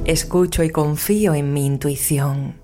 [0.06, 2.56] Escucho y confío en mi intuición.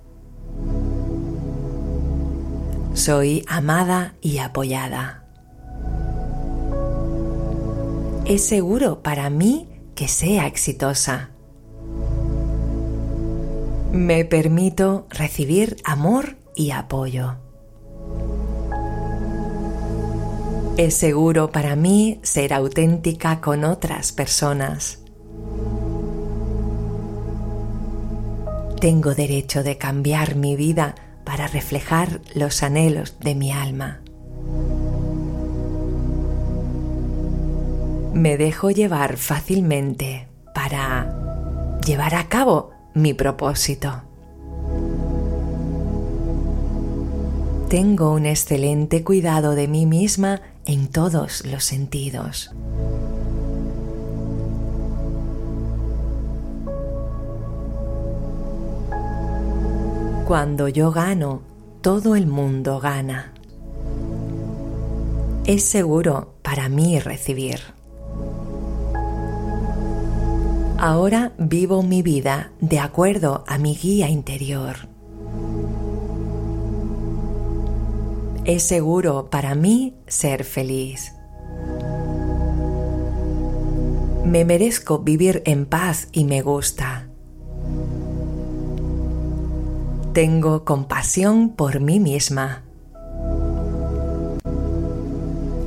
[2.96, 5.26] Soy amada y apoyada.
[8.26, 11.32] Es seguro para mí que sea exitosa.
[13.92, 17.38] Me permito recibir amor y apoyo.
[20.78, 25.00] Es seguro para mí ser auténtica con otras personas.
[28.80, 30.94] Tengo derecho de cambiar mi vida
[31.26, 34.02] para reflejar los anhelos de mi alma.
[38.18, 44.02] Me dejo llevar fácilmente para llevar a cabo mi propósito.
[47.70, 52.50] Tengo un excelente cuidado de mí misma en todos los sentidos.
[60.26, 61.44] Cuando yo gano,
[61.82, 63.32] todo el mundo gana.
[65.46, 67.77] Es seguro para mí recibir.
[70.80, 74.76] Ahora vivo mi vida de acuerdo a mi guía interior.
[78.46, 81.14] Es seguro para mí ser feliz.
[84.24, 87.10] Me merezco vivir en paz y me gusta.
[90.14, 92.67] Tengo compasión por mí misma.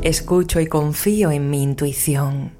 [0.02, 2.52] Escucho y confío en mi intuición.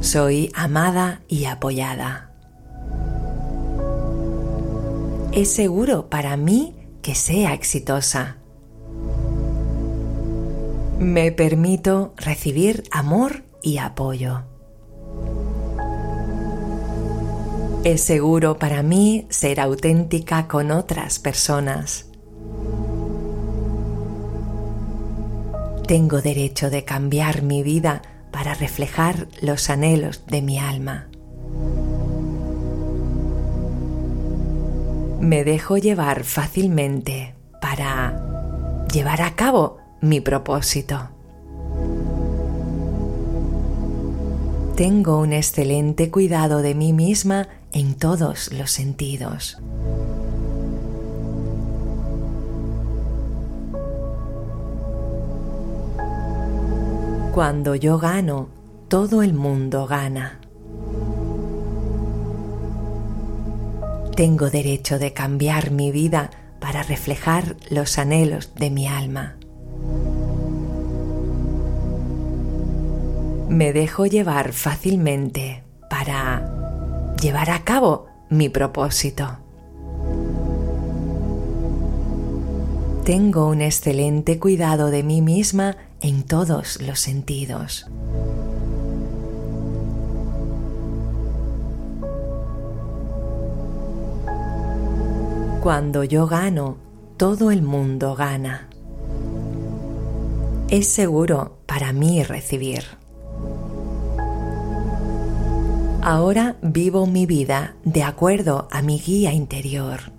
[0.00, 2.30] Soy amada y apoyada.
[5.32, 8.36] Es seguro para mí que sea exitosa.
[11.00, 14.44] Me permito recibir amor y apoyo.
[17.82, 22.06] Es seguro para mí ser auténtica con otras personas.
[25.86, 31.08] Tengo derecho de cambiar mi vida para reflejar los anhelos de mi alma.
[35.26, 41.10] me dejo llevar fácilmente para llevar a cabo mi propósito.
[44.76, 49.58] Tengo un excelente cuidado de mí misma en todos los sentidos.
[57.36, 58.48] Cuando yo gano,
[58.88, 60.40] todo el mundo gana.
[64.16, 66.30] Tengo derecho de cambiar mi vida
[66.60, 69.36] para reflejar los anhelos de mi alma.
[73.50, 79.28] Me dejo llevar fácilmente para llevar a cabo mi propósito.
[83.04, 87.86] Tengo un excelente cuidado de mí misma en todos los sentidos.
[95.62, 96.76] Cuando yo gano,
[97.16, 98.68] todo el mundo gana.
[100.68, 102.84] Es seguro para mí recibir.
[106.02, 110.12] Ahora vivo mi vida de acuerdo a mi guía interior.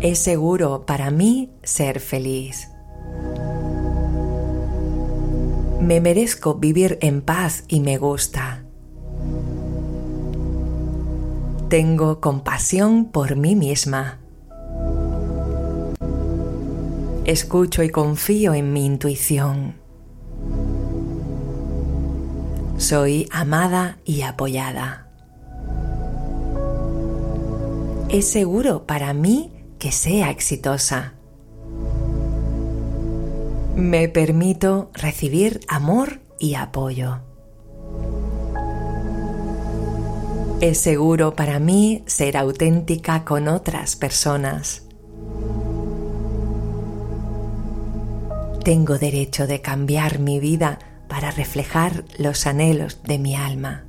[0.00, 2.70] Es seguro para mí ser feliz.
[5.80, 8.62] Me merezco vivir en paz y me gusta.
[11.68, 14.20] Tengo compasión por mí misma.
[17.24, 19.74] Escucho y confío en mi intuición.
[22.76, 25.08] Soy amada y apoyada.
[28.08, 31.14] Es seguro para mí que sea exitosa.
[33.76, 37.20] Me permito recibir amor y apoyo.
[40.60, 44.82] Es seguro para mí ser auténtica con otras personas.
[48.64, 50.78] Tengo derecho de cambiar mi vida
[51.08, 53.87] para reflejar los anhelos de mi alma.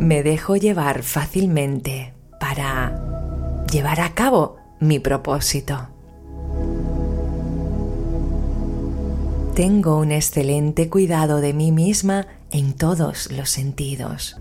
[0.00, 5.88] Me dejo llevar fácilmente para llevar a cabo mi propósito.
[9.54, 14.38] Tengo un excelente cuidado de mí misma en todos los sentidos.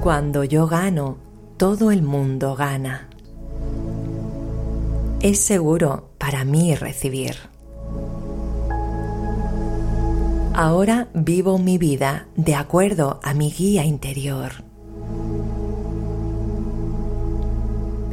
[0.00, 1.16] Cuando yo gano,
[1.56, 3.08] todo el mundo gana.
[5.20, 7.34] Es seguro para mí recibir.
[10.54, 14.64] Ahora vivo mi vida de acuerdo a mi guía interior.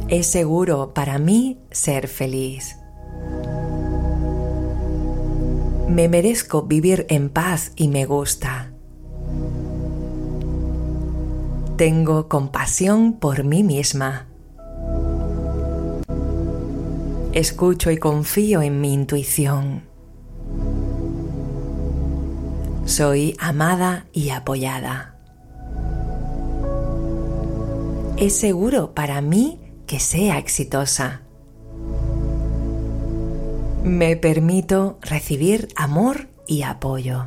[0.08, 2.76] Es seguro para mí ser feliz.
[5.88, 8.72] Me merezco vivir en paz y me gusta.
[11.76, 14.28] Tengo compasión por mí misma.
[17.32, 19.87] Escucho y confío en mi intuición.
[22.88, 25.14] Soy amada y apoyada.
[28.16, 31.20] Es seguro para mí que sea exitosa.
[33.84, 37.26] Me permito recibir amor y apoyo.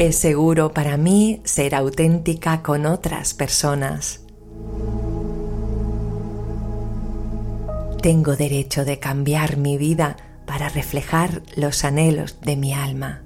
[0.00, 4.22] Es seguro para mí ser auténtica con otras personas.
[8.02, 10.16] Tengo derecho de cambiar mi vida
[10.48, 13.22] para reflejar los anhelos de mi alma.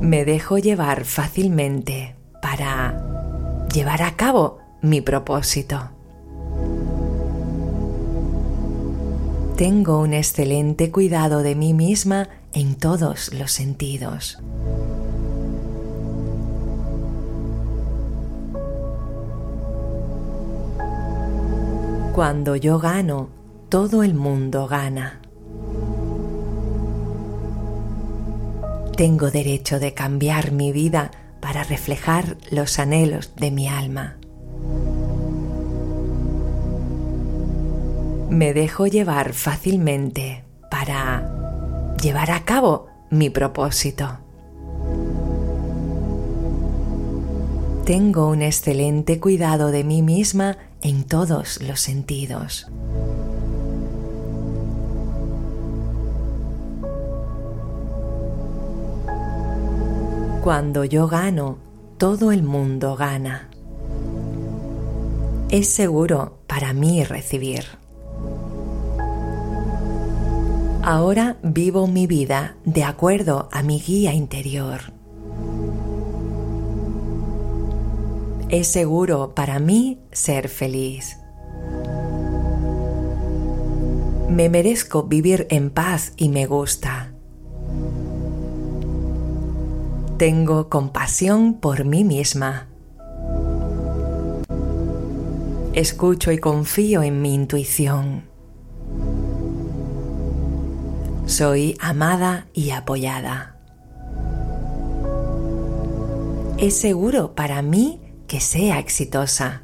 [0.00, 5.90] Me dejo llevar fácilmente para llevar a cabo mi propósito.
[9.56, 14.42] Tengo un excelente cuidado de mí misma en todos los sentidos.
[22.14, 23.28] Cuando yo gano,
[23.68, 25.20] todo el mundo gana.
[28.96, 31.10] Tengo derecho de cambiar mi vida
[31.40, 34.16] para reflejar los anhelos de mi alma.
[38.30, 44.23] Me dejo llevar fácilmente para llevar a cabo mi propósito.
[47.84, 52.66] Tengo un excelente cuidado de mí misma en todos los sentidos.
[60.42, 61.58] Cuando yo gano,
[61.98, 63.50] todo el mundo gana.
[65.50, 67.64] Es seguro para mí recibir.
[70.82, 74.93] Ahora vivo mi vida de acuerdo a mi guía interior.
[78.54, 81.18] Es seguro para mí ser feliz.
[84.28, 87.12] Me merezco vivir en paz y me gusta.
[90.18, 92.68] Tengo compasión por mí misma.
[95.72, 98.22] Escucho y confío en mi intuición.
[101.26, 103.58] Soy amada y apoyada.
[106.56, 108.03] Es seguro para mí
[108.34, 109.62] que sea exitosa.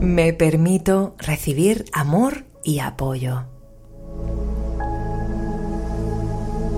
[0.00, 3.44] Me permito recibir amor y apoyo.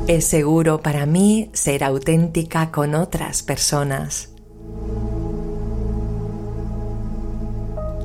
[0.07, 4.35] Es seguro para mí ser auténtica con otras personas.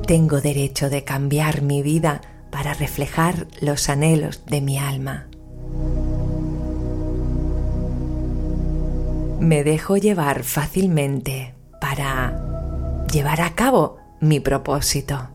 [0.06, 5.28] Tengo derecho de cambiar mi vida para reflejar los anhelos de mi alma.
[9.40, 15.28] Me dejo llevar fácilmente para llevar a cabo mi propósito.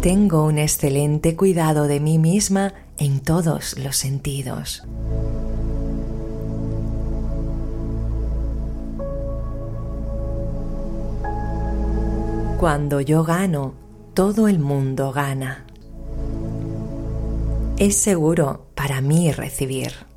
[0.00, 4.86] Tengo un excelente cuidado de mí misma en todos los sentidos.
[12.60, 13.74] Cuando yo gano,
[14.12, 15.64] todo el mundo gana.
[17.78, 20.13] Es seguro para mí recibir.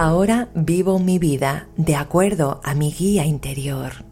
[0.00, 4.04] Ahora vivo mi vida de acuerdo a mi guía interior.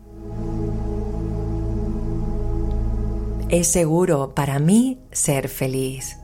[3.51, 6.19] Es seguro para mí ser feliz.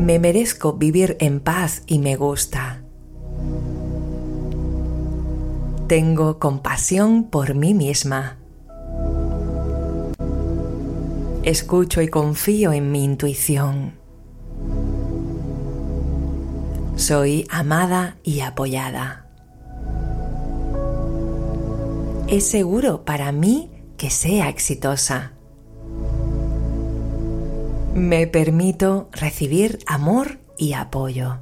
[0.00, 2.82] Me merezco vivir en paz y me gusta.
[5.88, 8.38] Tengo compasión por mí misma.
[11.42, 13.95] Escucho y confío en mi intuición.
[16.96, 19.26] Soy amada y apoyada.
[22.26, 25.32] Es seguro para mí que sea exitosa.
[27.94, 31.40] Me permito recibir amor y apoyo.